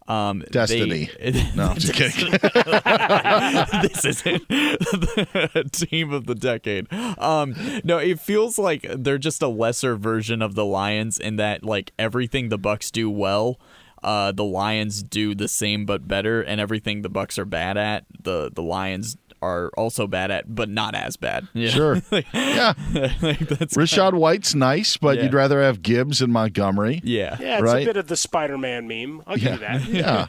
um, 0.07 0.41
they- 0.41 0.47
Destiny. 0.51 1.11
No, 1.57 1.69
I'm 1.69 1.79
just 1.79 1.95
kidding. 1.95 2.31
this 3.83 4.05
isn't 4.05 4.49
the 4.49 5.69
team 5.73 6.13
of 6.13 6.27
the 6.27 6.35
decade. 6.35 6.93
Um, 6.93 7.55
no, 7.85 7.99
it 7.99 8.21
feels 8.21 8.59
like 8.59 8.87
they're 8.89 9.19
just 9.19 9.41
a 9.43 9.49
lesser 9.49 9.97
version 9.97 10.43
of 10.43 10.55
the 10.55 10.65
Lions 10.65 11.19
in 11.19 11.37
that 11.37 11.65
like 11.65 11.93
everything 11.99 12.49
the 12.49 12.59
Bucks 12.59 12.91
do 12.91 13.09
well. 13.11 13.59
Uh, 14.03 14.33
the 14.33 14.45
Lions 14.45 15.03
do 15.03 15.35
the 15.35 15.49
same 15.49 15.87
but 15.87 16.07
better, 16.07 16.43
and 16.43 16.61
everything 16.61 17.01
the 17.01 17.09
Bucks 17.09 17.39
are 17.39 17.47
bad 17.47 17.79
at, 17.79 18.05
the 18.23 18.51
the 18.55 18.63
Lions 18.63 19.17
are 19.45 19.71
also 19.77 20.07
bad 20.07 20.31
at, 20.31 20.55
but 20.55 20.69
not 20.69 20.95
as 20.95 21.17
bad. 21.17 21.47
Yeah. 21.53 21.69
Sure. 21.69 22.03
yeah. 22.33 22.73
like 23.21 23.39
that's 23.41 23.77
Rachaad 23.77 24.15
White's 24.15 24.55
nice, 24.55 24.97
but 24.97 25.17
Yeah. 25.17 25.25
you'd 25.25 25.35
rather 25.35 25.63
have 25.63 25.83
Gibbs 25.83 26.23
and 26.23 26.33
Montgomery. 26.33 27.01
Yeah. 27.05 27.37
Yeah, 27.39 27.55
it's 27.59 27.63
Right? 27.63 27.83
a 27.83 27.87
bit 27.87 27.97
of 27.97 28.09
the 28.09 28.17
Spider-Man 28.17 28.89
meme. 28.89 29.23
I'll 29.27 29.37
give 29.37 29.53
you 29.53 29.59
that. 29.59 29.85
Yeah. 29.89 30.27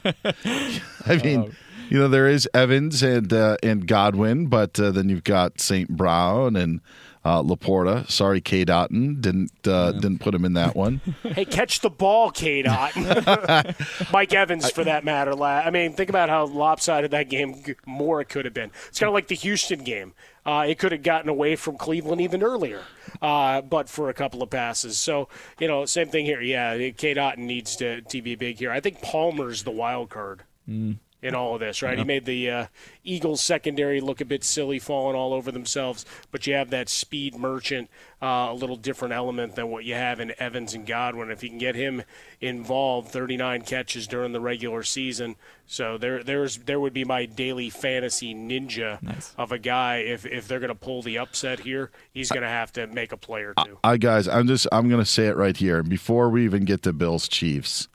I 1.05 1.15
mean, 1.23 1.55
you 1.89 1.99
know, 1.99 2.07
there 2.07 2.27
is 2.27 2.49
Evans 2.53 3.01
and 3.03 3.31
uh, 3.31 3.57
and 3.63 3.87
Godwin, 3.87 4.47
but 4.47 4.79
uh, 4.79 4.91
then 4.91 5.07
you've 5.09 5.23
got 5.23 5.61
St. 5.61 5.89
Brown 5.89 6.55
and 6.55 6.81
uh, 7.25 7.41
Laporta. 7.41 8.09
Sorry, 8.09 8.39
K. 8.39 8.63
Dotton 8.63 9.19
didn't 9.19 9.51
uh, 9.67 9.91
didn't 9.93 10.19
put 10.19 10.33
him 10.33 10.45
in 10.45 10.53
that 10.53 10.75
one. 10.75 11.01
Hey, 11.35 11.43
catch 11.43 11.81
the 11.81 11.89
ball, 11.89 12.29
K. 12.31 12.61
Dot. 12.61 12.95
Mike 14.13 14.33
Evans, 14.33 14.69
for 14.69 14.83
that 14.83 15.03
matter. 15.03 15.33
I 15.41 15.69
mean, 15.71 15.93
think 15.93 16.09
about 16.09 16.29
how 16.29 16.45
lopsided 16.45 17.11
that 17.11 17.29
game 17.29 17.61
more 17.85 18.21
it 18.21 18.29
could 18.29 18.45
have 18.45 18.53
been. 18.53 18.71
It's 18.87 18.99
kind 18.99 19.07
of 19.09 19.13
like 19.13 19.27
the 19.27 19.35
Houston 19.35 19.83
game. 19.83 20.13
Uh, 20.45 20.65
it 20.69 20.77
could 20.77 20.91
have 20.91 21.03
gotten 21.03 21.27
away 21.27 21.55
from 21.55 21.77
Cleveland 21.77 22.21
even 22.21 22.43
earlier, 22.43 22.83
uh, 23.21 23.61
but 23.61 23.89
for 23.89 24.09
a 24.09 24.13
couple 24.13 24.43
of 24.43 24.49
passes. 24.49 24.97
So, 24.99 25.27
you 25.59 25.67
know, 25.67 25.85
same 25.85 26.09
thing 26.09 26.25
here. 26.25 26.41
Yeah, 26.41 26.91
K. 26.91 27.15
Dot 27.15 27.37
needs 27.39 27.75
to, 27.77 28.01
to 28.01 28.21
be 28.21 28.35
big 28.35 28.59
here. 28.59 28.71
I 28.71 28.79
think 28.79 29.01
Palmer's 29.01 29.63
the 29.63 29.71
wild 29.71 30.09
card 30.09 30.43
Mm. 30.69 30.97
In 31.21 31.33
all 31.33 31.55
of 31.55 31.59
this, 31.59 31.81
right? 31.81 31.93
Yeah. 31.93 32.03
He 32.03 32.07
made 32.07 32.25
the 32.25 32.49
uh, 32.49 32.65
Eagles 33.03 33.41
secondary 33.41 33.99
look 33.99 34.21
a 34.21 34.25
bit 34.25 34.43
silly, 34.43 34.79
falling 34.79 35.15
all 35.15 35.33
over 35.33 35.51
themselves. 35.51 36.05
But 36.31 36.45
you 36.45 36.53
have 36.53 36.69
that 36.69 36.87
speed 36.87 37.35
merchant, 37.35 37.89
uh, 38.21 38.49
a 38.49 38.53
little 38.53 38.75
different 38.75 39.13
element 39.13 39.55
than 39.55 39.69
what 39.69 39.85
you 39.85 39.95
have 39.95 40.19
in 40.19 40.33
Evans 40.37 40.73
and 40.73 40.85
Godwin. 40.85 41.31
If 41.31 41.41
you 41.41 41.49
can 41.49 41.57
get 41.57 41.75
him 41.75 42.03
involved, 42.41 43.09
39 43.09 43.63
catches 43.63 44.07
during 44.07 44.33
the 44.33 44.39
regular 44.39 44.83
season. 44.83 45.35
So 45.65 45.97
there, 45.97 46.23
there's 46.23 46.59
there 46.59 46.79
would 46.79 46.93
be 46.93 47.05
my 47.05 47.25
daily 47.25 47.71
fantasy 47.71 48.35
ninja 48.35 48.99
of 49.37 49.51
a 49.51 49.57
guy. 49.57 49.97
If 49.97 50.25
if 50.25 50.47
they're 50.47 50.59
going 50.59 50.69
to 50.69 50.75
pull 50.75 51.01
the 51.01 51.17
upset 51.17 51.61
here, 51.61 51.89
he's 52.13 52.29
going 52.29 52.43
to 52.43 52.49
have 52.49 52.71
to 52.73 52.85
make 52.85 53.11
a 53.11 53.17
play 53.17 53.41
or 53.41 53.55
two. 53.65 53.79
I 53.83 53.97
guys, 53.97 54.27
I'm 54.27 54.45
just 54.45 54.67
I'm 54.71 54.89
going 54.89 55.01
to 55.01 55.09
say 55.09 55.25
it 55.25 55.35
right 55.35 55.57
here 55.57 55.81
before 55.81 56.29
we 56.29 56.43
even 56.45 56.65
get 56.65 56.83
to 56.83 56.93
Bills 56.93 57.27
Chiefs. 57.27 57.87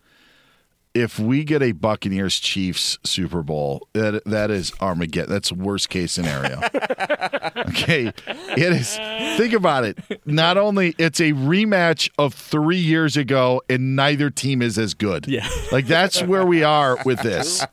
If 0.92 1.18
we 1.18 1.44
get 1.44 1.62
a 1.62 1.72
Buccaneers 1.72 2.40
Chiefs 2.40 2.98
Super 3.04 3.42
Bowl, 3.42 3.86
that 3.92 4.24
that 4.24 4.50
is 4.50 4.72
Armageddon. 4.80 5.30
That's 5.30 5.52
worst 5.52 5.88
case 5.88 6.12
scenario. 6.12 6.56
okay, 7.68 8.12
it 8.26 8.58
is. 8.58 8.96
Think 9.36 9.52
about 9.52 9.84
it. 9.84 9.98
Not 10.26 10.56
only 10.56 10.94
it's 10.98 11.20
a 11.20 11.32
rematch 11.32 12.10
of 12.18 12.34
three 12.34 12.78
years 12.78 13.16
ago, 13.16 13.62
and 13.68 13.94
neither 13.94 14.30
team 14.30 14.62
is 14.62 14.78
as 14.78 14.94
good. 14.94 15.28
Yeah, 15.28 15.48
like 15.70 15.86
that's 15.86 16.22
where 16.22 16.44
we 16.44 16.64
are 16.64 16.98
with 17.04 17.20
this. 17.20 17.64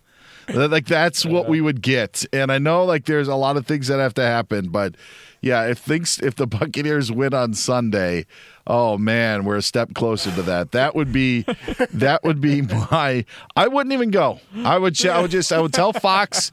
Like 0.53 0.85
that's 0.85 1.25
what 1.25 1.49
we 1.49 1.59
would 1.59 1.81
get. 1.81 2.25
And 2.31 2.51
I 2.51 2.57
know 2.57 2.85
like 2.85 3.05
there's 3.05 3.27
a 3.27 3.35
lot 3.35 3.57
of 3.57 3.65
things 3.67 3.87
that 3.87 3.99
have 3.99 4.13
to 4.15 4.21
happen, 4.21 4.69
but 4.69 4.95
Yeah, 5.41 5.65
if 5.67 5.77
things 5.77 6.19
if 6.19 6.35
the 6.35 6.47
Buccaneers 6.57 7.11
win 7.11 7.33
on 7.33 7.53
Sunday, 7.53 8.25
oh 8.65 8.97
man, 8.97 9.45
we're 9.45 9.57
a 9.57 9.61
step 9.61 9.93
closer 9.93 10.31
to 10.31 10.41
that. 10.43 10.71
That 10.71 10.95
would 10.95 11.11
be 11.11 11.41
that 11.93 12.23
would 12.23 12.41
be 12.41 12.61
my. 12.61 13.25
I 13.55 13.67
wouldn't 13.67 13.93
even 13.93 14.11
go. 14.11 14.39
I 14.63 14.77
would. 14.77 15.03
I 15.05 15.21
would 15.21 15.31
just. 15.31 15.51
I 15.51 15.59
would 15.59 15.73
tell 15.73 15.93
Fox, 15.93 16.51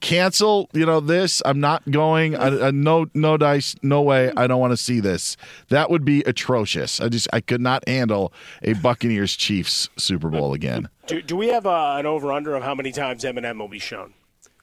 cancel. 0.00 0.68
You 0.72 0.86
know 0.86 1.00
this. 1.00 1.42
I'm 1.44 1.60
not 1.60 1.88
going. 1.90 2.36
I, 2.36 2.68
I, 2.68 2.70
no, 2.70 3.06
no 3.14 3.36
dice. 3.36 3.74
No 3.82 4.02
way. 4.02 4.32
I 4.36 4.46
don't 4.46 4.60
want 4.60 4.72
to 4.72 4.76
see 4.76 5.00
this. 5.00 5.36
That 5.68 5.90
would 5.90 6.04
be 6.04 6.22
atrocious. 6.22 7.00
I 7.00 7.08
just. 7.08 7.28
I 7.32 7.40
could 7.40 7.60
not 7.60 7.86
handle 7.88 8.32
a 8.62 8.74
Buccaneers 8.74 9.36
Chiefs 9.36 9.88
Super 9.96 10.28
Bowl 10.28 10.52
again. 10.54 10.88
Do, 11.06 11.22
do 11.22 11.36
we 11.36 11.48
have 11.48 11.66
uh, 11.66 11.96
an 11.98 12.04
over 12.06 12.32
under 12.32 12.54
of 12.54 12.62
how 12.62 12.74
many 12.74 12.92
times 12.92 13.24
Eminem 13.24 13.58
will 13.58 13.68
be 13.68 13.78
shown? 13.78 14.12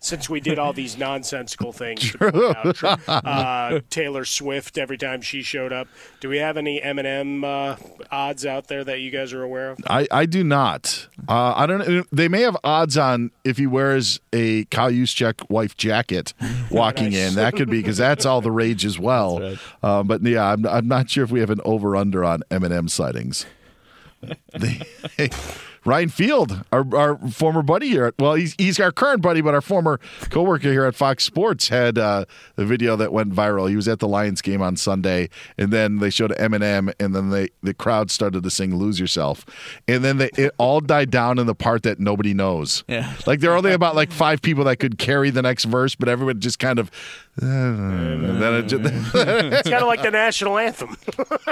Since 0.06 0.30
we 0.30 0.39
did 0.39 0.60
all 0.60 0.72
these 0.72 0.98
nonsensical 0.98 1.74
things 1.74 2.15
about 2.22 2.84
uh, 3.08 3.80
Taylor 3.89 4.24
Swift 4.24 4.78
every 4.78 4.98
time 4.98 5.22
she 5.22 5.41
showed 5.41 5.74
up. 5.74 5.88
Do 6.20 6.30
we 6.30 6.38
have 6.38 6.58
any 6.58 6.80
Eminem 6.80 7.44
uh, 7.44 7.76
odds 8.12 8.46
out 8.46 8.68
there 8.68 8.84
that 8.84 9.00
you 9.00 9.10
guys 9.10 9.34
are 9.34 9.41
aware 9.41 9.72
of? 9.72 9.80
I, 9.88 10.08
I 10.12 10.28
do 10.28 10.44
not. 10.44 11.08
Uh, 11.28 11.54
I 11.56 11.65
don't. 11.65 12.08
They 12.12 12.28
may 12.28 12.41
have 12.41 12.56
odds 12.63 12.98
on 12.98 13.32
if 13.44 13.58
he 13.58 13.65
wears 13.65 14.20
a 14.32 14.65
Kyle 14.65 14.91
Juszczyk 14.91 15.50
wife 15.50 15.76
jacket 15.76 16.34
walking 16.72 17.12
nice. 17.12 17.30
in. 17.30 17.36
That 17.36 17.56
could 17.56 17.70
be 17.70 17.80
because 17.80 17.98
that's 17.98 18.26
all 18.28 18.41
the 18.41 18.52
rage 18.52 18.86
as 18.86 19.00
well. 19.00 19.39
Right. 19.39 19.58
Uh, 19.82 20.04
but 20.04 20.22
yeah, 20.22 20.52
I'm, 20.52 20.68
I'm 20.68 20.88
not 20.88 21.10
sure 21.10 21.24
if 21.24 21.32
we 21.32 21.39
have 21.39 21.50
an 21.50 21.62
over 21.65 21.96
under 21.96 22.24
on 22.24 22.44
Eminem 22.52 22.89
sightings. 22.91 23.48
they, 24.54 24.82
Ryan 25.86 26.10
Field, 26.10 26.65
our, 26.71 26.95
our 26.95 27.17
former 27.30 27.62
buddy 27.62 27.89
here. 27.89 28.12
Well, 28.17 28.34
he's, 28.34 28.56
he's 28.58 28.80
our 28.80 28.91
current 28.91 29.21
buddy, 29.21 29.41
but 29.41 29.54
our 29.54 29.62
former 29.62 30.00
coworker 30.30 30.71
here 30.71 30.86
at 30.86 30.95
Fox 30.95 31.24
Sports 31.24 31.69
had 31.69 31.98
uh, 31.98 32.26
the 32.56 32.65
video 32.65 32.95
that 32.95 33.13
went 33.13 33.34
viral. 33.34 33.69
He 33.69 33.76
was 33.76 33.88
at 33.88 34.00
the 34.00 34.08
Lions 34.08 34.41
game 34.41 34.62
on 34.62 34.78
Sunday, 34.78 35.30
and 35.58 35.71
then 35.71 36.00
they 36.00 36.10
showed 36.10 36.32
Eminem, 36.32 36.91
and 37.00 37.15
then 37.15 37.30
they, 37.30 37.50
the 37.62 37.74
crowd 37.74 38.10
started 38.10 38.41
to 38.43 38.50
sing 38.50 38.76
"Lose 38.76 39.00
Yourself," 39.00 39.45
and 39.88 40.04
then 40.04 40.17
they, 40.17 40.30
it 40.38 40.54
all 40.58 40.82
died 40.82 41.12
down 41.12 41.38
in 41.38 41.45
the 41.45 41.56
part 41.56 41.84
that 41.84 42.00
nobody 42.00 42.34
knows. 42.34 42.84
Yeah, 42.88 43.13
like 43.28 43.39
there 43.39 43.52
are 43.52 43.58
only 43.58 43.74
about 43.74 43.95
like 43.95 44.12
five 44.12 44.41
people 44.41 44.63
that 44.63 44.78
could 44.78 44.98
carry 44.98 45.30
the 45.30 45.43
next 45.43 45.65
verse, 45.65 45.93
but 45.93 46.10
everyone 46.10 46.39
just 46.39 46.60
kind 46.60 46.80
of. 46.80 46.89
And 47.41 48.41
then 48.41 48.54
it 48.54 48.63
just, 48.63 48.84
it's 48.86 49.69
kind 49.69 49.82
of 49.82 49.88
like 49.88 50.02
the 50.02 50.12
national 50.12 50.58
anthem. 50.58 50.98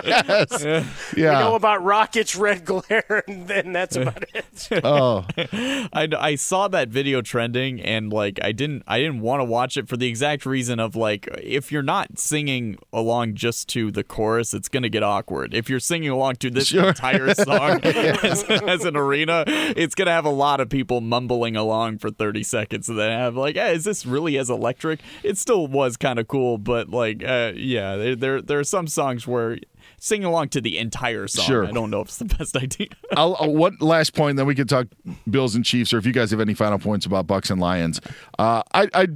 yes. 0.04 0.66
Yeah. 1.16 1.38
We 1.38 1.44
know 1.46 1.56
about 1.56 1.84
rockets, 1.84 2.36
red 2.36 2.66
glare, 2.66 3.24
and 3.28 3.48
then 3.48 3.72
that's 3.74 3.96
about 3.96 4.24
it. 4.34 4.68
oh, 4.84 5.26
I, 5.38 6.08
I 6.18 6.36
saw 6.36 6.68
that 6.70 6.90
video 6.90 7.22
trending 7.22 7.82
and 7.82 8.12
like 8.12 8.40
I 8.44 8.52
didn't 8.52 8.84
I 8.88 9.00
didn't 9.00 9.22
want 9.22 9.42
to 9.42 9.46
watch 9.46 9.78
it 9.78 9.88
for 9.88 9.98
the 9.98 10.08
exact 10.08 10.46
reason 10.46 10.80
of 10.80 10.96
like 10.96 11.28
if 11.42 11.72
you're 11.72 11.84
not 11.84 12.18
singing 12.18 12.78
along 12.92 13.36
just 13.36 13.68
to 13.70 13.92
the 13.92 14.04
chorus, 14.04 14.54
it's 14.54 14.70
gonna 14.70 14.90
get 14.90 15.04
awkward. 15.04 15.54
If 15.54 15.70
you're 15.70 15.80
singing 15.80 16.10
along 16.10 16.38
to 16.38 16.50
this 16.50 16.68
sure. 16.68 16.90
entire 16.90 17.34
song 17.36 17.82
as, 17.84 18.44
as, 18.44 18.86
an 18.86 18.96
arena, 18.96 19.44
it's 19.48 19.96
gonna 19.96 20.12
have 20.12 20.26
a 20.26 20.30
lot 20.30 20.60
of 20.60 20.70
people 20.70 21.02
mumbling 21.02 21.56
along 21.56 22.00
for 22.00 22.10
30 22.10 22.44
seconds 22.44 22.90
and 22.90 22.98
then 22.98 23.12
have 23.12 23.36
like, 23.36 23.56
hey, 23.56 23.76
is 23.76 23.84
this 23.84 24.06
really 24.06 24.38
as 24.38 24.50
electric? 24.50 25.00
It 25.22 25.38
still 25.38 25.68
was 25.74 25.98
kind 25.98 26.20
of 26.20 26.28
cool, 26.28 26.58
but 26.58 26.90
like, 26.90 27.24
uh, 27.24 27.52
yeah, 27.56 27.96
there, 27.96 28.16
there 28.16 28.42
there 28.42 28.60
are 28.60 28.64
some 28.64 28.88
songs 28.88 29.28
where 29.28 29.58
sing 30.00 30.24
along 30.24 30.50
to 30.50 30.62
the 30.62 30.78
entire 30.78 31.28
song. 31.28 31.46
Sure. 31.46 31.66
I 31.66 31.72
don't 31.72 31.90
know 31.90 32.02
if 32.02 32.08
it's 32.08 32.18
the 32.18 32.26
best 32.38 32.56
idea. 32.56 32.88
I'll, 33.16 33.36
I'll, 33.40 33.54
one 33.54 33.78
last 33.80 34.14
point, 34.14 34.38
then 34.38 34.46
we 34.46 34.56
can 34.56 34.68
talk 34.68 34.88
Bills 35.30 35.56
and 35.56 35.66
Chiefs, 35.66 35.94
or 35.94 35.98
if 35.98 36.06
you 36.06 36.14
guys 36.14 36.32
have 36.32 36.40
any 36.40 36.54
final 36.54 36.80
points 36.80 37.06
about 37.06 37.28
Bucks 37.28 37.50
and 37.50 37.60
Lions. 37.60 38.00
Uh, 38.38 38.64
I, 38.74 38.88
I 38.94 39.08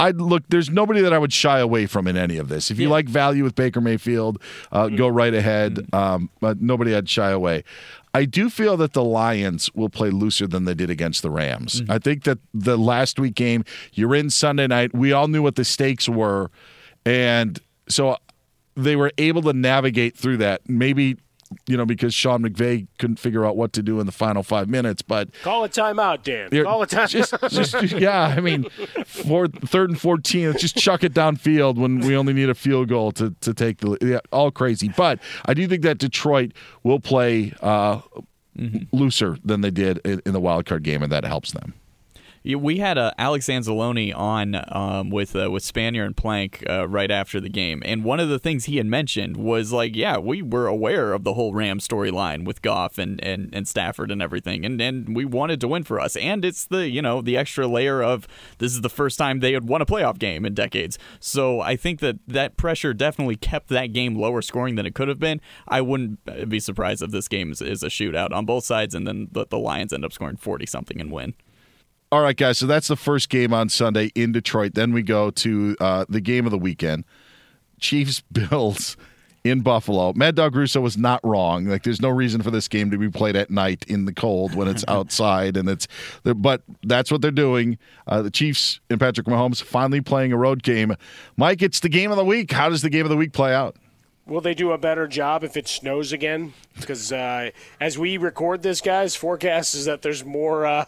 I'd 0.00 0.20
look. 0.20 0.42
There's 0.48 0.70
nobody 0.70 1.00
that 1.02 1.12
I 1.12 1.18
would 1.18 1.32
shy 1.32 1.60
away 1.60 1.86
from 1.86 2.06
in 2.06 2.16
any 2.16 2.36
of 2.36 2.48
this. 2.48 2.70
If 2.70 2.78
you 2.78 2.88
yeah. 2.88 2.92
like 2.92 3.08
value 3.08 3.44
with 3.44 3.54
Baker 3.54 3.80
Mayfield, 3.80 4.42
uh, 4.72 4.86
mm-hmm. 4.86 4.96
go 4.96 5.08
right 5.08 5.32
ahead. 5.32 5.88
Um, 5.92 6.30
but 6.40 6.60
nobody 6.60 6.94
I'd 6.94 7.08
shy 7.08 7.30
away. 7.30 7.64
I 8.14 8.24
do 8.24 8.48
feel 8.48 8.76
that 8.76 8.92
the 8.92 9.02
Lions 9.02 9.70
will 9.74 9.88
play 9.88 10.10
looser 10.10 10.46
than 10.46 10.64
they 10.64 10.74
did 10.74 10.88
against 10.88 11.22
the 11.22 11.30
Rams. 11.30 11.80
Mm-hmm. 11.80 11.90
I 11.90 11.98
think 11.98 12.22
that 12.24 12.38
the 12.54 12.78
last 12.78 13.18
week 13.18 13.34
game, 13.34 13.64
you're 13.92 14.14
in 14.14 14.30
Sunday 14.30 14.68
night. 14.68 14.94
We 14.94 15.12
all 15.12 15.26
knew 15.26 15.42
what 15.42 15.56
the 15.56 15.64
stakes 15.64 16.08
were, 16.08 16.50
and 17.04 17.58
so 17.88 18.16
they 18.76 18.94
were 18.96 19.10
able 19.18 19.42
to 19.42 19.52
navigate 19.52 20.16
through 20.16 20.38
that. 20.38 20.62
Maybe 20.68 21.16
you 21.66 21.76
know, 21.76 21.86
because 21.86 22.14
Sean 22.14 22.42
McVay 22.42 22.86
couldn't 22.98 23.18
figure 23.18 23.44
out 23.44 23.56
what 23.56 23.72
to 23.74 23.82
do 23.82 24.00
in 24.00 24.06
the 24.06 24.12
final 24.12 24.42
five 24.42 24.68
minutes. 24.68 25.02
But 25.02 25.30
call 25.42 25.64
a 25.64 25.68
timeout, 25.68 26.22
Dan. 26.22 26.64
Call 26.64 26.82
a 26.82 26.86
timeout. 26.86 27.08
Just, 27.10 27.34
just, 27.50 27.92
yeah, 27.98 28.34
I 28.36 28.40
mean, 28.40 28.64
fourth, 29.04 29.68
third 29.68 29.90
and 29.90 30.00
fourteen. 30.00 30.56
Just 30.58 30.76
chuck 30.76 31.04
it 31.04 31.14
downfield 31.14 31.76
when 31.76 32.00
we 32.00 32.16
only 32.16 32.32
need 32.32 32.48
a 32.48 32.54
field 32.54 32.88
goal 32.88 33.12
to 33.12 33.34
to 33.40 33.54
take 33.54 33.78
the 33.78 33.96
yeah, 34.00 34.20
all 34.32 34.50
crazy. 34.50 34.88
But 34.88 35.20
I 35.46 35.54
do 35.54 35.66
think 35.66 35.82
that 35.82 35.98
Detroit 35.98 36.52
will 36.82 37.00
play 37.00 37.52
uh, 37.60 38.00
mm-hmm. 38.58 38.96
looser 38.96 39.38
than 39.44 39.60
they 39.60 39.70
did 39.70 40.00
in, 40.04 40.20
in 40.26 40.32
the 40.32 40.40
wild 40.40 40.66
card 40.66 40.82
game, 40.82 41.02
and 41.02 41.12
that 41.12 41.24
helps 41.24 41.52
them 41.52 41.74
we 42.44 42.76
had 42.76 42.98
uh, 42.98 43.12
Alex 43.16 43.46
Anzalone 43.46 44.14
on 44.14 44.62
um, 44.68 45.08
with 45.08 45.34
uh, 45.34 45.50
with 45.50 45.62
Spanier 45.62 46.04
and 46.04 46.14
Plank 46.14 46.62
uh, 46.68 46.86
right 46.86 47.10
after 47.10 47.40
the 47.40 47.48
game, 47.48 47.82
and 47.86 48.04
one 48.04 48.20
of 48.20 48.28
the 48.28 48.38
things 48.38 48.66
he 48.66 48.76
had 48.76 48.84
mentioned 48.86 49.38
was 49.38 49.72
like, 49.72 49.96
yeah, 49.96 50.18
we 50.18 50.42
were 50.42 50.66
aware 50.66 51.14
of 51.14 51.24
the 51.24 51.32
whole 51.32 51.54
Ram 51.54 51.78
storyline 51.78 52.44
with 52.44 52.60
Goff 52.60 52.98
and, 52.98 53.22
and, 53.24 53.48
and 53.54 53.66
Stafford 53.66 54.10
and 54.10 54.20
everything, 54.20 54.66
and 54.66 54.78
and 54.78 55.16
we 55.16 55.24
wanted 55.24 55.58
to 55.62 55.68
win 55.68 55.84
for 55.84 55.98
us, 55.98 56.16
and 56.16 56.44
it's 56.44 56.66
the 56.66 56.86
you 56.88 57.00
know 57.00 57.22
the 57.22 57.34
extra 57.36 57.66
layer 57.66 58.02
of 58.02 58.28
this 58.58 58.72
is 58.72 58.82
the 58.82 58.90
first 58.90 59.16
time 59.16 59.40
they 59.40 59.54
had 59.54 59.66
won 59.66 59.80
a 59.80 59.86
playoff 59.86 60.18
game 60.18 60.44
in 60.44 60.52
decades, 60.52 60.98
so 61.20 61.60
I 61.60 61.76
think 61.76 62.00
that 62.00 62.18
that 62.28 62.58
pressure 62.58 62.92
definitely 62.92 63.36
kept 63.36 63.68
that 63.68 63.94
game 63.94 64.16
lower 64.16 64.42
scoring 64.42 64.74
than 64.74 64.84
it 64.84 64.94
could 64.94 65.08
have 65.08 65.18
been. 65.18 65.40
I 65.66 65.80
wouldn't 65.80 66.48
be 66.50 66.60
surprised 66.60 67.02
if 67.02 67.10
this 67.10 67.26
game 67.26 67.52
is, 67.52 67.62
is 67.62 67.82
a 67.82 67.88
shootout 67.88 68.32
on 68.32 68.44
both 68.44 68.64
sides, 68.64 68.94
and 68.94 69.06
then 69.06 69.28
the, 69.32 69.46
the 69.46 69.58
Lions 69.58 69.94
end 69.94 70.04
up 70.04 70.12
scoring 70.12 70.36
forty 70.36 70.66
something 70.66 71.00
and 71.00 71.10
win. 71.10 71.32
All 72.14 72.20
right, 72.20 72.36
guys. 72.36 72.58
So 72.58 72.66
that's 72.66 72.86
the 72.86 72.94
first 72.94 73.28
game 73.28 73.52
on 73.52 73.68
Sunday 73.68 74.12
in 74.14 74.30
Detroit. 74.30 74.74
Then 74.74 74.92
we 74.92 75.02
go 75.02 75.32
to 75.32 75.76
uh, 75.80 76.04
the 76.08 76.20
game 76.20 76.46
of 76.46 76.52
the 76.52 76.58
weekend 76.58 77.02
Chiefs 77.80 78.20
Bills 78.32 78.96
in 79.42 79.62
Buffalo. 79.62 80.12
Mad 80.12 80.36
Dog 80.36 80.54
Russo 80.54 80.80
was 80.80 80.96
not 80.96 81.20
wrong. 81.24 81.64
Like, 81.64 81.82
there's 81.82 82.00
no 82.00 82.10
reason 82.10 82.40
for 82.40 82.52
this 82.52 82.68
game 82.68 82.92
to 82.92 82.98
be 82.98 83.10
played 83.10 83.34
at 83.34 83.50
night 83.50 83.84
in 83.88 84.04
the 84.04 84.12
cold 84.12 84.54
when 84.54 84.68
it's 84.68 84.84
outside, 84.88 85.56
and 85.56 85.68
it's. 85.68 85.88
But 86.22 86.62
that's 86.84 87.10
what 87.10 87.20
they're 87.20 87.32
doing. 87.32 87.78
Uh, 88.06 88.22
the 88.22 88.30
Chiefs 88.30 88.78
and 88.88 89.00
Patrick 89.00 89.26
Mahomes 89.26 89.60
finally 89.60 90.00
playing 90.00 90.32
a 90.32 90.36
road 90.36 90.62
game. 90.62 90.94
Mike, 91.36 91.62
it's 91.62 91.80
the 91.80 91.88
game 91.88 92.12
of 92.12 92.16
the 92.16 92.24
week. 92.24 92.52
How 92.52 92.68
does 92.68 92.82
the 92.82 92.90
game 92.90 93.04
of 93.04 93.10
the 93.10 93.16
week 93.16 93.32
play 93.32 93.52
out? 93.52 93.74
Will 94.24 94.40
they 94.40 94.54
do 94.54 94.70
a 94.70 94.78
better 94.78 95.08
job 95.08 95.42
if 95.42 95.56
it 95.56 95.66
snows 95.66 96.12
again? 96.12 96.54
Because 96.78 97.10
uh, 97.10 97.50
as 97.80 97.98
we 97.98 98.18
record 98.18 98.62
this, 98.62 98.80
guys, 98.80 99.16
forecast 99.16 99.74
is 99.74 99.86
that 99.86 100.02
there's 100.02 100.24
more 100.24 100.64
uh, 100.64 100.84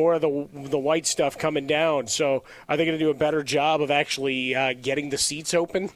more 0.00 0.14
of 0.14 0.22
the 0.22 0.48
the 0.52 0.78
white 0.78 1.06
stuff 1.06 1.36
coming 1.36 1.66
down. 1.66 2.06
So 2.06 2.42
are 2.68 2.76
they 2.76 2.86
going 2.86 2.98
to 2.98 3.04
do 3.04 3.10
a 3.10 3.14
better 3.14 3.42
job 3.42 3.82
of 3.82 3.90
actually 3.90 4.54
uh, 4.54 4.72
getting 4.72 5.10
the 5.10 5.18
seats 5.18 5.52
open? 5.52 5.90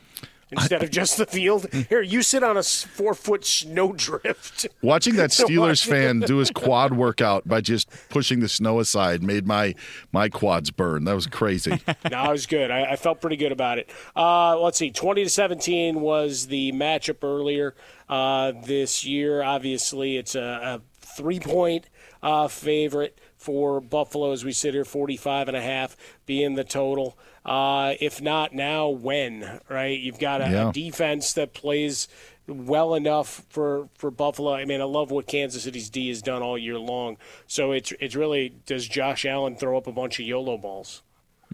Instead 0.51 0.85
of 0.85 0.90
just 0.90 1.17
the 1.17 1.27
field, 1.27 1.67
here 1.88 2.03
you 2.03 2.23
sit 2.23 2.45
on 2.45 2.57
a 2.57 2.62
four 2.62 3.14
foot 3.14 3.45
snowdrift. 3.45 4.69
Watching 4.83 5.17
that 5.17 5.31
Steelers 5.31 5.85
fan 5.85 6.21
do 6.21 6.37
his 6.37 6.51
quad 6.51 6.95
workout 6.95 7.49
by 7.49 7.61
just 7.61 7.88
pushing 8.11 8.38
the 8.38 8.49
snow 8.49 8.79
aside 8.79 9.23
made 9.23 9.47
my 9.47 9.75
my 10.12 10.29
quads 10.29 10.71
burn. 10.71 11.05
That 11.05 11.14
was 11.14 11.27
crazy. 11.27 11.71
no, 12.11 12.25
it 12.25 12.31
was 12.31 12.47
good. 12.47 12.71
I, 12.71 12.93
I 12.93 12.97
felt 12.97 13.23
pretty 13.23 13.37
good 13.37 13.53
about 13.53 13.79
it. 13.79 13.90
Uh, 14.14 14.57
let's 14.61 14.79
see, 14.79 14.90
twenty 14.90 15.25
to 15.25 15.31
seventeen 15.31 16.03
was 16.03 16.47
the 16.47 16.73
matchup 16.73 17.25
earlier 17.25 17.75
uh, 18.09 18.53
this 18.64 19.05
year. 19.05 19.43
Obviously, 19.43 20.19
it's 20.19 20.35
a, 20.35 20.40
a 20.40 20.83
three 21.01 21.40
point 21.40 21.88
uh, 22.23 22.49
favorite 22.49 23.19
for 23.45 23.79
Buffalo 23.79 24.33
as 24.33 24.43
we 24.43 24.53
sit 24.53 24.73
here, 24.73 24.87
45 24.87 25.49
and 25.49 25.57
a 25.57 25.61
half 25.61 25.99
being 26.25 26.55
the 26.55 26.65
total. 26.65 27.19
Uh, 27.45 27.93
if 28.01 28.23
not 28.23 28.55
now, 28.55 28.89
when, 28.89 29.61
right? 29.69 30.01
You've 30.01 30.19
got 30.19 30.41
a, 30.41 30.49
yeah. 30.49 30.69
a, 30.71 30.73
defense 30.73 31.35
that 31.35 31.53
plays 31.53 32.09
well 32.47 32.95
enough 32.95 33.45
for, 33.51 33.91
for 33.99 34.11
Buffalo. 34.11 34.55
I 34.55 34.65
mean, 34.65 34.81
I 34.81 34.85
love 34.85 35.11
what 35.11 35.27
Kansas 35.27 35.65
City's 35.65 35.91
D 35.91 36.09
has 36.09 36.23
done 36.23 36.43
all 36.43 36.57
year 36.57 36.79
long. 36.79 37.19
So 37.47 37.73
it's, 37.73 37.93
it's 38.01 38.17
really, 38.17 38.55
does 38.65 38.89
Josh 38.89 39.27
Allen 39.27 39.57
throw 39.57 39.77
up 39.77 39.87
a 39.87 39.93
bunch 39.93 40.19
of 40.19 40.25
YOLO 40.25 40.57
balls? 40.57 41.03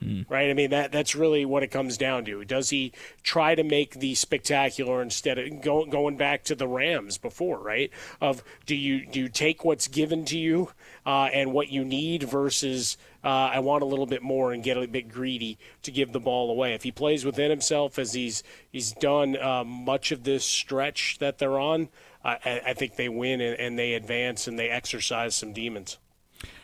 Mm. 0.03 0.25
Right, 0.31 0.49
I 0.49 0.55
mean 0.55 0.71
that 0.71 0.93
that's 0.93 1.15
really 1.15 1.45
what 1.45 1.63
it 1.63 1.69
comes 1.69 1.99
down 1.99 2.25
to. 2.25 2.45
Does 2.45 2.71
he 2.71 2.93
try 3.23 3.55
to 3.55 3.63
make 3.63 4.01
the 4.01 4.15
spectacular 4.15 5.03
instead 5.03 5.39
of 5.39 5.61
go, 5.61 5.85
going 5.85 6.17
back 6.17 6.43
to 6.45 6.55
the 6.55 6.67
Rams 6.67 7.19
before? 7.19 7.59
Right, 7.59 7.91
of 8.21 8.43
do 8.65 8.75
you 8.75 9.05
do 9.05 9.21
you 9.21 9.29
take 9.29 9.65
what's 9.65 9.89
given 9.89 10.25
to 10.27 10.39
you 10.39 10.71
uh, 11.05 11.25
and 11.33 11.53
what 11.53 11.69
you 11.69 11.85
need 11.85 12.23
versus 12.23 12.97
uh, 13.23 13.29
I 13.53 13.59
want 13.59 13.83
a 13.83 13.87
little 13.87 14.07
bit 14.07 14.23
more 14.23 14.53
and 14.53 14.63
get 14.63 14.79
a 14.79 14.87
bit 14.87 15.11
greedy 15.11 15.59
to 15.83 15.91
give 15.91 16.13
the 16.13 16.21
ball 16.21 16.51
away. 16.51 16.73
If 16.73 16.83
he 16.83 16.93
plays 16.93 17.25
within 17.25 17.51
himself 17.51 17.99
as 17.99 18.15
he's 18.15 18.43
he's 18.71 18.93
done 18.93 19.37
uh, 19.37 19.65
much 19.65 20.13
of 20.13 20.25
this 20.25 20.45
stretch 20.45 21.19
that 21.19 21.39
they're 21.39 21.61
on, 21.61 21.91
I, 22.25 22.63
I 22.69 22.75
think 22.75 22.97
they 22.97 23.09
win 23.09 23.41
and, 23.41 23.59
and 23.59 23.79
they 23.79 23.95
advance 23.95 24.47
and 24.47 24.59
they 24.59 24.71
exercise 24.71 25.35
some 25.35 25.53
demons. 25.53 25.99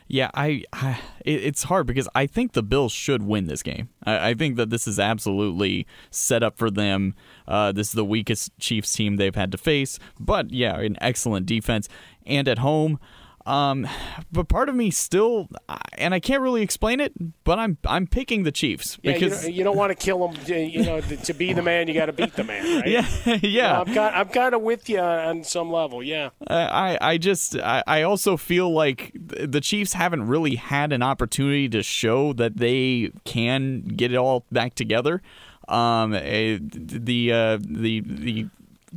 Yeah, 0.09 0.31
I, 0.35 0.63
I 0.73 1.01
it, 1.25 1.45
it's 1.45 1.65
hard 1.65 1.87
because 1.87 2.09
I 2.15 2.27
think 2.27 2.53
the 2.53 2.63
Bills 2.63 2.93
should 2.93 3.23
win 3.23 3.47
this 3.47 3.63
game. 3.63 3.89
I, 4.05 4.31
I 4.31 4.35
think 4.35 4.57
that 4.57 4.71
this 4.71 4.87
is 4.87 4.99
absolutely 4.99 5.87
set 6.11 6.43
up 6.43 6.57
for 6.57 6.71
them. 6.71 7.15
Uh, 7.49 7.73
this 7.73 7.89
is 7.89 7.95
the 7.95 8.05
weakest 8.05 8.57
Chiefs 8.59 8.93
team 8.93 9.17
they've 9.17 9.35
had 9.35 9.53
to 9.53 9.59
face, 9.59 9.99
but 10.21 10.51
yeah, 10.53 10.79
an 10.79 10.97
excellent 11.01 11.47
defense 11.47 11.89
and 12.25 12.47
at 12.49 12.59
home. 12.59 12.99
Um, 13.47 13.87
but 14.33 14.49
part 14.49 14.69
of 14.69 14.75
me 14.75 14.91
still, 14.91 15.49
and 15.97 16.13
I 16.13 16.19
can't 16.19 16.43
really 16.43 16.63
explain 16.63 17.01
it, 17.01 17.13
but 17.45 17.61
I'm 17.61 17.79
I'm 17.87 18.09
picking 18.09 18.43
the 18.43 18.51
Chiefs 18.51 18.99
Yeah, 19.03 19.13
because 19.13 19.43
you, 19.43 19.49
don't, 19.49 19.55
you 19.55 19.65
don't 19.65 19.77
want 19.77 19.91
to 19.91 19.95
kill 19.95 20.27
them. 20.27 20.37
You 20.47 20.83
know, 20.83 21.01
to 21.01 21.33
be 21.33 21.53
the 21.53 21.63
man, 21.63 21.87
you 21.87 21.95
got 21.95 22.07
to 22.07 22.13
beat 22.13 22.35
the 22.35 22.43
man, 22.43 22.81
right? 22.81 22.89
Yeah, 22.89 23.39
yeah. 23.43 23.81
I'm 23.81 23.87
kind, 23.87 24.17
I'm 24.17 24.29
kind 24.31 24.55
of 24.55 24.63
with 24.63 24.89
you 24.89 24.99
on 24.99 25.45
some 25.45 25.71
level. 25.71 26.03
Yeah. 26.03 26.31
I, 26.49 26.99
I 27.01 27.19
just 27.19 27.57
I, 27.57 27.85
I 27.87 28.03
also 28.03 28.37
feel 28.37 28.73
like 28.73 29.13
the 29.15 29.61
Chiefs 29.61 29.93
haven't 29.93 30.27
really 30.27 30.57
had 30.57 30.93
an 30.93 31.03
opportunity 31.03 31.69
to 31.69 31.85
show 31.85 32.33
that 32.33 32.57
they 32.57 33.13
can 33.25 33.83
get 33.83 34.13
it 34.13 34.17
all 34.17 34.45
back 34.51 34.75
together. 34.75 35.23
Um, 35.69 36.15
eh, 36.15 36.59
the 36.61 37.33
uh, 37.33 37.59
the 37.61 38.01
the 38.01 38.49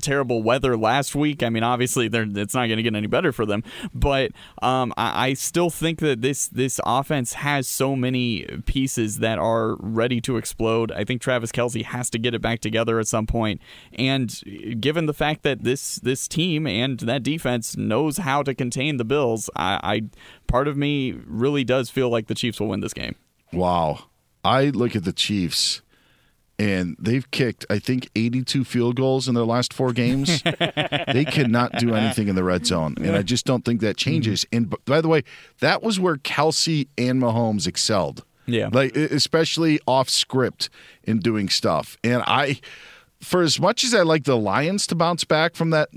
terrible 0.01 0.43
weather 0.43 0.77
last 0.77 1.15
week. 1.15 1.43
I 1.43 1.49
mean, 1.49 1.63
obviously, 1.63 2.07
it's 2.11 2.53
not 2.53 2.67
going 2.67 2.77
to 2.77 2.83
get 2.83 2.95
any 2.95 3.07
better 3.07 3.31
for 3.31 3.45
them. 3.45 3.63
But 3.93 4.31
um, 4.61 4.93
I, 4.97 5.27
I 5.27 5.33
still 5.33 5.69
think 5.69 5.99
that 5.99 6.21
this 6.21 6.47
this 6.47 6.79
offense 6.85 7.33
has 7.33 7.67
so 7.67 7.95
many 7.95 8.45
pieces 8.65 9.19
that 9.19 9.39
are 9.39 9.75
ready 9.79 10.21
to 10.21 10.37
explode. 10.37 10.91
I 10.91 11.03
think 11.03 11.21
Travis 11.21 11.51
Kelce 11.51 11.83
has 11.83 12.09
to 12.11 12.19
get 12.19 12.33
it 12.33 12.41
back 12.41 12.59
together 12.59 12.99
at 12.99 13.07
some 13.07 13.27
point. 13.27 13.61
And 13.93 14.79
given 14.79 15.05
the 15.05 15.13
fact 15.13 15.43
that 15.43 15.63
this 15.63 15.95
this 15.95 16.27
team 16.27 16.67
and 16.67 16.99
that 17.01 17.23
defense 17.23 17.77
knows 17.77 18.17
how 18.17 18.43
to 18.43 18.53
contain 18.53 18.97
the 18.97 19.05
Bills, 19.05 19.49
I, 19.55 19.79
I 19.83 20.01
part 20.47 20.67
of 20.67 20.77
me 20.77 21.19
really 21.25 21.63
does 21.63 21.89
feel 21.89 22.09
like 22.09 22.27
the 22.27 22.35
Chiefs 22.35 22.59
will 22.59 22.67
win 22.67 22.81
this 22.81 22.93
game. 22.93 23.15
Wow. 23.51 24.05
I 24.43 24.65
look 24.65 24.95
at 24.95 25.03
the 25.03 25.11
Chiefs 25.11 25.81
and 26.59 26.97
they've 26.99 27.29
kicked, 27.31 27.65
I 27.69 27.79
think, 27.79 28.09
82 28.15 28.65
field 28.65 28.97
goals 28.97 29.29
in 29.29 29.33
their 29.33 29.45
last 29.45 29.73
four 29.73 29.93
games. 29.93 30.43
they 31.07 31.25
cannot 31.25 31.71
do 31.77 31.95
anything 31.95 32.27
in 32.27 32.35
the 32.35 32.43
red 32.43 32.65
zone. 32.65 32.95
And 32.99 33.15
I 33.15 33.21
just 33.21 33.45
don't 33.45 33.63
think 33.63 33.79
that 33.79 33.95
changes. 33.95 34.45
And 34.51 34.75
by 34.85 34.99
the 34.99 35.07
way, 35.07 35.23
that 35.61 35.81
was 35.81 35.99
where 35.99 36.17
Kelce 36.17 36.87
and 36.97 37.21
Mahomes 37.21 37.65
excelled. 37.65 38.25
Yeah. 38.45 38.69
Like, 38.73 38.95
especially 38.95 39.79
off 39.87 40.09
script 40.09 40.69
in 41.03 41.19
doing 41.19 41.47
stuff. 41.47 41.97
And 42.03 42.23
I, 42.27 42.59
for 43.21 43.41
as 43.41 43.59
much 43.59 43.85
as 43.85 43.93
I 43.93 44.01
like 44.01 44.25
the 44.25 44.37
Lions 44.37 44.85
to 44.87 44.95
bounce 44.95 45.23
back 45.23 45.55
from 45.55 45.69
that 45.69 45.89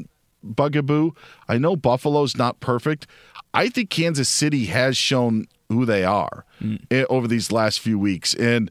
bugaboo, 0.44 1.10
I 1.48 1.58
know 1.58 1.74
Buffalo's 1.74 2.36
not 2.36 2.60
perfect. 2.60 3.08
I 3.52 3.68
think 3.68 3.90
Kansas 3.90 4.28
City 4.28 4.66
has 4.66 4.96
shown 4.96 5.46
who 5.68 5.84
they 5.84 6.04
are 6.04 6.44
eh, 6.90 7.04
over 7.10 7.26
these 7.26 7.50
last 7.50 7.80
few 7.80 7.98
weeks. 7.98 8.34
And 8.34 8.70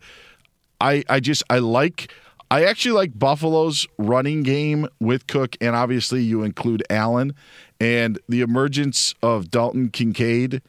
I, 0.81 1.03
I 1.07 1.19
just 1.19 1.43
I 1.49 1.59
like 1.59 2.11
I 2.49 2.65
actually 2.65 2.91
like 2.91 3.17
Buffalo's 3.17 3.87
running 3.97 4.43
game 4.43 4.87
with 4.99 5.27
Cook, 5.27 5.55
and 5.61 5.73
obviously 5.73 6.21
you 6.21 6.43
include 6.43 6.83
Allen 6.89 7.33
and 7.79 8.19
the 8.27 8.41
emergence 8.41 9.15
of 9.23 9.49
Dalton 9.49 9.89
Kincaid. 9.89 10.61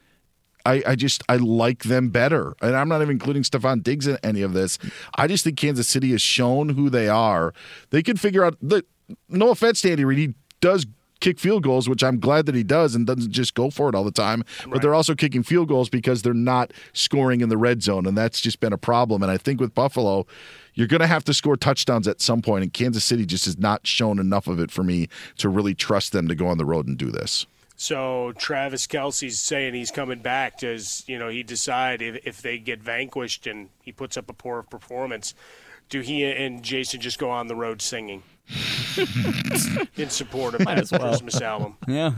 I, 0.65 0.81
I 0.87 0.95
just 0.95 1.23
I 1.27 1.35
like 1.35 1.83
them 1.83 2.09
better, 2.09 2.55
and 2.61 2.75
I'm 2.75 2.87
not 2.87 3.01
even 3.01 3.11
including 3.11 3.43
Stefon 3.43 3.83
Diggs 3.83 4.07
in 4.07 4.17
any 4.23 4.41
of 4.43 4.53
this. 4.53 4.79
I 5.17 5.27
just 5.27 5.43
think 5.43 5.57
Kansas 5.57 5.89
City 5.89 6.11
has 6.11 6.21
shown 6.21 6.69
who 6.69 6.89
they 6.89 7.09
are. 7.09 7.53
They 7.89 8.01
can 8.01 8.15
figure 8.15 8.45
out 8.45 8.55
the. 8.61 8.85
No 9.27 9.49
offense 9.49 9.81
to 9.81 9.91
Andy 9.91 10.05
Reid, 10.05 10.17
he 10.17 10.33
does 10.61 10.85
kick 11.23 11.39
field 11.39 11.63
goals, 11.63 11.87
which 11.87 12.03
I'm 12.03 12.19
glad 12.19 12.45
that 12.47 12.53
he 12.53 12.63
does 12.63 12.95
and 12.95 13.07
doesn't 13.07 13.31
just 13.31 13.53
go 13.53 13.69
for 13.69 13.87
it 13.87 13.95
all 13.95 14.03
the 14.03 14.11
time. 14.11 14.43
But 14.67 14.81
they're 14.81 14.93
also 14.93 15.15
kicking 15.15 15.41
field 15.41 15.69
goals 15.69 15.89
because 15.89 16.21
they're 16.21 16.33
not 16.33 16.73
scoring 16.91 17.39
in 17.39 17.47
the 17.47 17.57
red 17.57 17.81
zone, 17.81 18.05
and 18.05 18.17
that's 18.17 18.41
just 18.41 18.59
been 18.59 18.73
a 18.73 18.77
problem. 18.77 19.23
And 19.23 19.31
I 19.31 19.37
think 19.37 19.61
with 19.61 19.73
Buffalo, 19.73 20.27
you're 20.73 20.87
going 20.87 20.99
to 20.99 21.07
have 21.07 21.23
to 21.23 21.33
score 21.33 21.55
touchdowns 21.55 22.07
at 22.09 22.19
some 22.21 22.41
point, 22.41 22.63
and 22.63 22.73
Kansas 22.73 23.05
City 23.05 23.25
just 23.25 23.45
has 23.45 23.57
not 23.57 23.87
shown 23.87 24.19
enough 24.19 24.47
of 24.47 24.59
it 24.59 24.69
for 24.69 24.83
me 24.83 25.07
to 25.37 25.47
really 25.47 25.73
trust 25.73 26.11
them 26.11 26.27
to 26.27 26.35
go 26.35 26.47
on 26.47 26.57
the 26.57 26.65
road 26.65 26.87
and 26.87 26.97
do 26.97 27.09
this. 27.09 27.45
So 27.77 28.33
Travis 28.33 28.85
Kelce's 28.85 29.39
saying 29.39 29.73
he's 29.73 29.91
coming 29.91 30.19
back. 30.19 30.59
Does 30.59 31.03
you 31.07 31.17
know 31.17 31.29
he 31.29 31.41
decide 31.41 32.01
if, 32.01 32.27
if 32.27 32.41
they 32.41 32.57
get 32.57 32.81
vanquished 32.81 33.47
and 33.47 33.69
he 33.81 33.91
puts 33.91 34.15
up 34.17 34.29
a 34.29 34.33
poor 34.33 34.61
performance? 34.61 35.33
Do 35.93 36.01
he 36.01 36.23
and 36.25 36.63
Jason 36.63 36.99
just 37.01 37.19
go 37.19 37.29
on 37.29 37.45
the 37.45 37.55
road 37.55 37.79
singing 37.79 38.23
in 39.95 40.09
support 40.09 40.55
of 40.55 40.61
Might 40.65 40.73
that 40.77 40.81
as 40.81 40.91
well. 40.91 41.01
Christmas 41.09 41.39
album? 41.39 41.77
Yeah. 41.87 42.13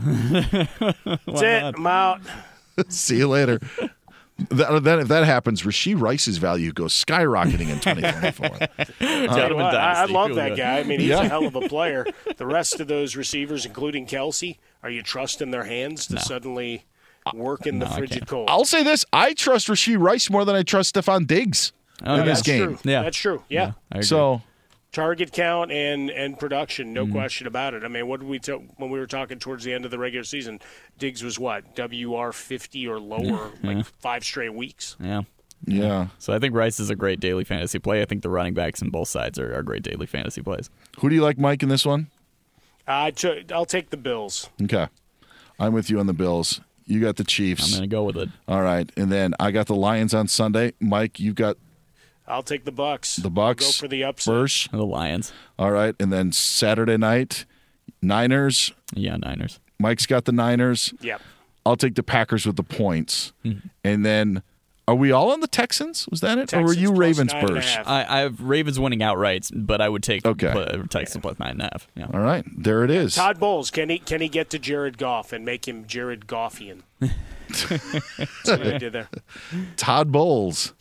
That's 1.04 1.42
it. 1.42 1.62
I'm 1.62 1.86
out. 1.86 2.22
See 2.88 3.18
you 3.18 3.28
later. 3.28 3.60
That, 4.48 4.82
then 4.82 5.00
if 5.00 5.08
that 5.08 5.24
happens, 5.26 5.60
Rashee 5.64 5.94
Rice's 6.00 6.38
value 6.38 6.72
goes 6.72 6.94
skyrocketing 6.94 7.68
in 7.68 7.78
2024. 7.80 8.48
Tell 8.48 9.50
you 9.50 9.54
uh, 9.58 9.62
what, 9.62 9.74
I, 9.74 10.04
I 10.04 10.04
love 10.06 10.34
that 10.36 10.48
good. 10.50 10.56
guy. 10.56 10.78
I 10.78 10.82
mean, 10.82 11.00
he's 11.00 11.10
Yeah. 11.10 11.24
a 11.24 11.28
hell 11.28 11.44
of 11.44 11.54
a 11.54 11.68
player. 11.68 12.06
The 12.38 12.46
rest 12.46 12.80
of 12.80 12.88
those 12.88 13.14
receivers, 13.14 13.66
including 13.66 14.06
Kelce, 14.06 14.56
are 14.82 14.88
you 14.88 15.02
trusting 15.02 15.50
their 15.50 15.64
hands 15.64 16.06
to 16.06 16.18
suddenly 16.18 16.86
uh, 17.26 17.32
work 17.34 17.66
in 17.66 17.78
the 17.78 17.86
frigid 17.86 18.26
cold? 18.26 18.48
I'll 18.48 18.64
say 18.64 18.82
this: 18.82 19.04
I 19.12 19.34
trust 19.34 19.68
Rashee 19.68 19.98
Rice 20.00 20.30
more 20.30 20.46
than 20.46 20.56
I 20.56 20.62
trust 20.62 20.94
Stefon 20.94 21.26
Diggs 21.26 21.72
Oh, 22.04 22.14
in 22.14 22.18
yeah. 22.20 22.24
this 22.24 22.42
game. 22.42 22.76
true. 22.76 22.78
That's 22.84 23.16
true. 23.16 23.42
Yeah. 23.48 23.72
I 23.90 23.96
agree. 23.96 24.02
So 24.04 24.42
Target 24.92 25.32
count 25.32 25.70
and 25.72 26.10
and 26.10 26.38
production, 26.38 26.94
Mm-hmm. 26.94 27.06
no 27.08 27.12
question 27.12 27.46
about 27.46 27.74
it. 27.74 27.84
I 27.84 27.88
mean, 27.88 28.06
what 28.06 28.20
did 28.20 28.28
we 28.28 28.38
tell 28.38 28.58
when 28.76 28.90
we 28.90 28.98
were 28.98 29.06
talking 29.06 29.38
towards 29.38 29.64
the 29.64 29.72
end 29.74 29.84
of 29.84 29.90
the 29.90 29.98
regular 29.98 30.24
season? 30.24 30.60
Diggs 30.98 31.22
was 31.22 31.38
what 31.38 31.64
WR 31.78 32.30
fifty 32.32 32.86
or 32.86 32.98
lower, 33.00 33.50
like 33.62 33.76
Yeah. 33.78 33.82
five 34.00 34.24
straight 34.24 34.54
weeks. 34.54 34.96
Yeah. 35.00 35.22
Yeah. 35.66 36.08
So 36.18 36.32
I 36.34 36.38
think 36.38 36.54
Rice 36.54 36.78
is 36.80 36.90
a 36.90 36.94
great 36.94 37.18
daily 37.18 37.44
fantasy 37.44 37.78
play. 37.78 38.02
I 38.02 38.04
think 38.04 38.22
the 38.22 38.28
running 38.30 38.54
backs 38.54 38.82
on 38.82 38.90
both 38.90 39.08
sides 39.08 39.38
are, 39.38 39.54
are 39.54 39.62
great 39.62 39.82
daily 39.82 40.06
fantasy 40.06 40.42
plays. 40.42 40.68
who 40.98 41.08
do 41.08 41.14
you 41.14 41.22
like, 41.22 41.38
Mike, 41.38 41.62
in 41.62 41.68
this 41.70 41.84
one? 41.86 42.08
I 42.86 43.10
took. 43.10 43.50
I'll 43.50 43.66
take 43.66 43.90
the 43.90 43.96
Bills. 43.96 44.48
Okay, 44.62 44.86
I'm 45.58 45.72
with 45.72 45.90
you 45.90 45.98
on 45.98 46.06
the 46.06 46.12
Bills. 46.14 46.60
You 46.84 47.00
got 47.00 47.16
the 47.16 47.24
Chiefs. 47.24 47.64
I'm 47.66 47.78
going 47.80 47.90
to 47.90 47.94
go 47.94 48.04
with 48.04 48.16
it. 48.16 48.28
All 48.46 48.62
right, 48.62 48.88
and 48.96 49.10
then 49.10 49.34
I 49.40 49.50
got 49.50 49.66
the 49.66 49.74
Lions 49.74 50.14
on 50.14 50.28
Sunday. 50.28 50.72
Mike, 50.78 51.18
you've 51.18 51.34
got 51.34 51.56
I'll 52.28 52.42
take 52.42 52.64
the 52.64 52.72
Bucks. 52.72 53.16
the 53.16 53.30
Bucks. 53.30 53.64
Go 53.64 53.72
for 53.72 53.88
the 53.88 54.04
upset. 54.04 54.32
Bursch. 54.32 54.68
The 54.68 54.84
Lions. 54.84 55.32
All 55.58 55.70
right, 55.70 55.94
and 56.00 56.12
then 56.12 56.32
Saturday 56.32 56.96
night, 56.96 57.44
Niners. 58.02 58.72
Yeah, 58.94 59.16
Niners. 59.16 59.60
Mike's 59.78 60.06
got 60.06 60.24
the 60.24 60.32
Niners. 60.32 60.92
Yep. 61.00 61.20
I'll 61.64 61.76
take 61.76 61.94
the 61.96 62.02
Packers 62.02 62.46
with 62.46 62.56
the 62.56 62.62
points, 62.62 63.32
Mm-hmm. 63.44 63.68
and 63.84 64.04
then 64.06 64.42
are 64.88 64.94
we 64.94 65.10
all 65.10 65.32
on 65.32 65.40
the 65.40 65.48
Texans? 65.48 66.06
Was 66.08 66.20
that 66.20 66.38
it, 66.38 66.54
or 66.54 66.62
were 66.62 66.72
you 66.72 66.90
plus 66.90 66.98
Ravens, 66.98 67.32
nine 67.32 67.42
and 67.42 67.50
a 67.50 67.54
Bursch? 67.54 67.74
half. 67.74 67.88
I, 67.88 68.04
I 68.08 68.18
have 68.20 68.40
Ravens 68.40 68.78
winning 68.78 69.02
outright, 69.02 69.50
but 69.52 69.80
I 69.80 69.88
would 69.88 70.04
take 70.04 70.24
Okay. 70.24 70.52
pl- 70.52 70.86
Texans 70.86 71.22
plus 71.22 71.38
nine 71.40 71.50
and 71.50 71.62
a 71.62 71.68
half. 71.72 71.88
Yeah. 71.96 72.06
All 72.14 72.20
right, 72.20 72.44
there 72.56 72.84
it 72.84 72.90
is. 72.90 73.16
Todd 73.16 73.40
Bowles, 73.40 73.72
can 73.72 73.88
he 73.90 73.98
can 73.98 74.20
he 74.20 74.28
get 74.28 74.48
to 74.50 74.60
Jared 74.60 74.96
Goff 74.96 75.32
and 75.32 75.44
make 75.44 75.66
him 75.66 75.86
Jared 75.88 76.26
Goffian? 76.28 76.82
See 77.52 77.76
what 78.52 78.66
I 78.66 78.78
did 78.78 78.92
there? 78.92 79.08
Todd 79.76 80.12
Bowles. 80.12 80.72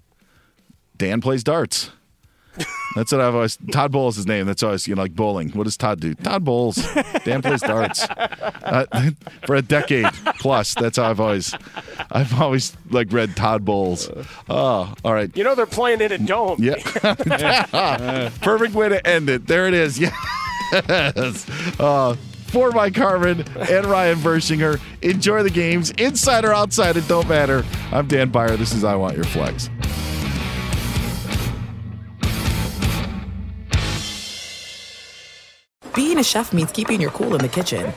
Dan 0.97 1.21
plays 1.21 1.43
darts. 1.43 1.91
That's 2.95 3.11
what 3.11 3.19
I've 3.19 3.35
always. 3.35 3.57
Todd 3.71 3.91
Bowles 3.91 4.13
is 4.13 4.19
his 4.19 4.27
name. 4.27 4.45
That's 4.45 4.63
always 4.63 4.87
you 4.87 4.95
know 4.95 5.01
like 5.01 5.13
bowling. 5.13 5.49
What 5.49 5.65
does 5.65 5.75
Todd 5.75 5.99
do? 5.99 6.13
Todd 6.13 6.45
Bowles. 6.45 6.77
Dan 7.25 7.41
plays 7.41 7.59
darts. 7.59 8.03
Uh, 8.03 9.09
for 9.45 9.55
a 9.55 9.61
decade 9.61 10.05
plus. 10.39 10.73
That's 10.73 10.95
how 10.97 11.09
I've 11.09 11.19
always. 11.19 11.53
I've 12.09 12.39
always 12.39 12.75
like 12.89 13.11
read 13.11 13.35
Todd 13.35 13.65
Bowles. 13.65 14.09
Oh, 14.49 14.93
all 15.03 15.13
right. 15.13 15.35
You 15.35 15.43
know 15.43 15.55
they're 15.55 15.65
playing 15.65 15.99
in 15.99 16.13
a 16.13 16.17
dome. 16.17 16.57
Yeah. 16.63 16.75
Perfect 18.41 18.73
way 18.73 18.87
to 18.87 19.05
end 19.05 19.29
it. 19.29 19.47
There 19.47 19.67
it 19.67 19.73
is. 19.73 19.99
Yes. 20.71 21.47
Uh, 21.79 22.15
for 22.47 22.71
Mike 22.71 22.95
Harmon 22.97 23.45
and 23.69 23.85
Ryan 23.85 24.17
Burschinger, 24.17 24.79
enjoy 25.03 25.43
the 25.43 25.49
games. 25.51 25.91
Inside 25.91 26.43
or 26.43 26.53
outside, 26.53 26.97
it 26.97 27.07
don't 27.07 27.29
matter. 27.29 27.63
I'm 27.91 28.07
Dan 28.07 28.29
Beyer. 28.29 28.57
This 28.57 28.73
is 28.73 28.83
I 28.83 28.95
Want 28.95 29.15
Your 29.15 29.25
Flex. 29.25 29.69
Being 36.15 36.21
a 36.21 36.23
chef 36.23 36.53
means 36.53 36.71
keeping 36.71 37.01
your 37.01 37.11
cool 37.11 37.35
in 37.35 37.41
the 37.41 37.49
kitchen. 37.49 37.93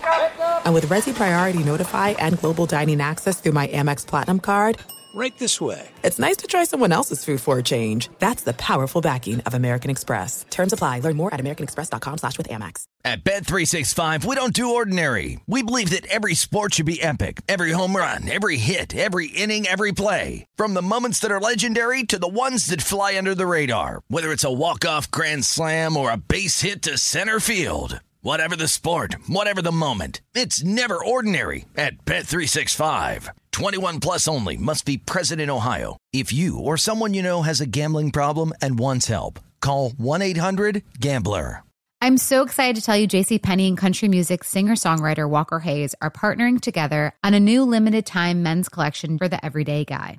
And 0.64 0.74
with 0.74 0.86
Resy 0.86 1.14
Priority 1.14 1.62
Notify 1.62 2.16
and 2.18 2.36
Global 2.36 2.66
Dining 2.66 3.00
Access 3.00 3.40
through 3.40 3.52
my 3.52 3.68
Amex 3.68 4.04
Platinum 4.04 4.40
card, 4.40 4.76
Right 5.14 5.36
this 5.38 5.60
way. 5.60 5.88
it's 6.04 6.18
nice 6.18 6.36
to 6.38 6.46
try 6.46 6.64
someone 6.64 6.92
else's 6.92 7.24
food 7.24 7.40
for 7.40 7.58
a 7.58 7.62
change. 7.62 8.10
That's 8.18 8.42
the 8.42 8.52
powerful 8.54 9.00
backing 9.00 9.40
of 9.42 9.54
American 9.54 9.90
Express. 9.90 10.44
Terms 10.50 10.72
apply. 10.72 11.00
Learn 11.00 11.16
more 11.16 11.32
at 11.32 11.40
americanexpress.com 11.40 12.18
slash 12.18 12.36
with 12.36 12.48
Amex. 12.48 12.84
At 13.04 13.24
Bet365, 13.24 14.24
we 14.24 14.34
don't 14.36 14.52
do 14.52 14.74
ordinary. 14.74 15.40
We 15.46 15.62
believe 15.62 15.90
that 15.90 16.06
every 16.06 16.34
sport 16.34 16.74
should 16.74 16.86
be 16.86 17.00
epic. 17.02 17.40
Every 17.48 17.72
home 17.72 17.96
run, 17.96 18.28
every 18.28 18.58
hit, 18.58 18.94
every 18.94 19.28
inning, 19.28 19.66
every 19.66 19.92
play. 19.92 20.44
From 20.56 20.74
the 20.74 20.82
moments 20.82 21.20
that 21.20 21.30
are 21.32 21.40
legendary 21.40 22.02
to 22.04 22.18
the 22.18 22.28
ones 22.28 22.66
that 22.66 22.82
fly 22.82 23.16
under 23.16 23.34
the 23.34 23.46
radar. 23.46 24.02
Whether 24.08 24.30
it's 24.32 24.44
a 24.44 24.52
walk-off 24.52 25.10
grand 25.10 25.44
slam 25.44 25.96
or 25.96 26.10
a 26.10 26.16
base 26.18 26.60
hit 26.60 26.82
to 26.82 26.98
center 26.98 27.40
field. 27.40 28.00
Whatever 28.20 28.56
the 28.56 28.66
sport, 28.66 29.14
whatever 29.28 29.62
the 29.62 29.70
moment, 29.70 30.22
it's 30.34 30.64
never 30.64 31.02
ordinary 31.02 31.66
at 31.76 32.04
Bet365. 32.04 33.28
21 33.52 34.00
plus 34.00 34.26
only 34.26 34.56
must 34.56 34.84
be 34.84 34.96
present 34.96 35.40
in 35.40 35.48
Ohio. 35.48 35.96
If 36.12 36.32
you 36.32 36.58
or 36.58 36.76
someone 36.76 37.14
you 37.14 37.22
know 37.22 37.42
has 37.42 37.60
a 37.60 37.66
gambling 37.66 38.10
problem 38.10 38.52
and 38.60 38.76
wants 38.76 39.06
help, 39.06 39.38
call 39.60 39.90
1-800-GAMBLER. 39.90 41.62
I'm 42.00 42.16
so 42.18 42.42
excited 42.42 42.74
to 42.74 42.82
tell 42.82 42.96
you 42.96 43.06
JC 43.06 43.40
Penney 43.40 43.68
and 43.68 43.78
country 43.78 44.08
music 44.08 44.42
singer-songwriter 44.42 45.30
Walker 45.30 45.60
Hayes 45.60 45.94
are 46.00 46.10
partnering 46.10 46.60
together 46.60 47.12
on 47.22 47.34
a 47.34 47.40
new 47.40 47.62
limited 47.62 48.04
time 48.04 48.42
men's 48.42 48.68
collection 48.68 49.16
for 49.16 49.28
the 49.28 49.44
everyday 49.44 49.84
guy. 49.84 50.18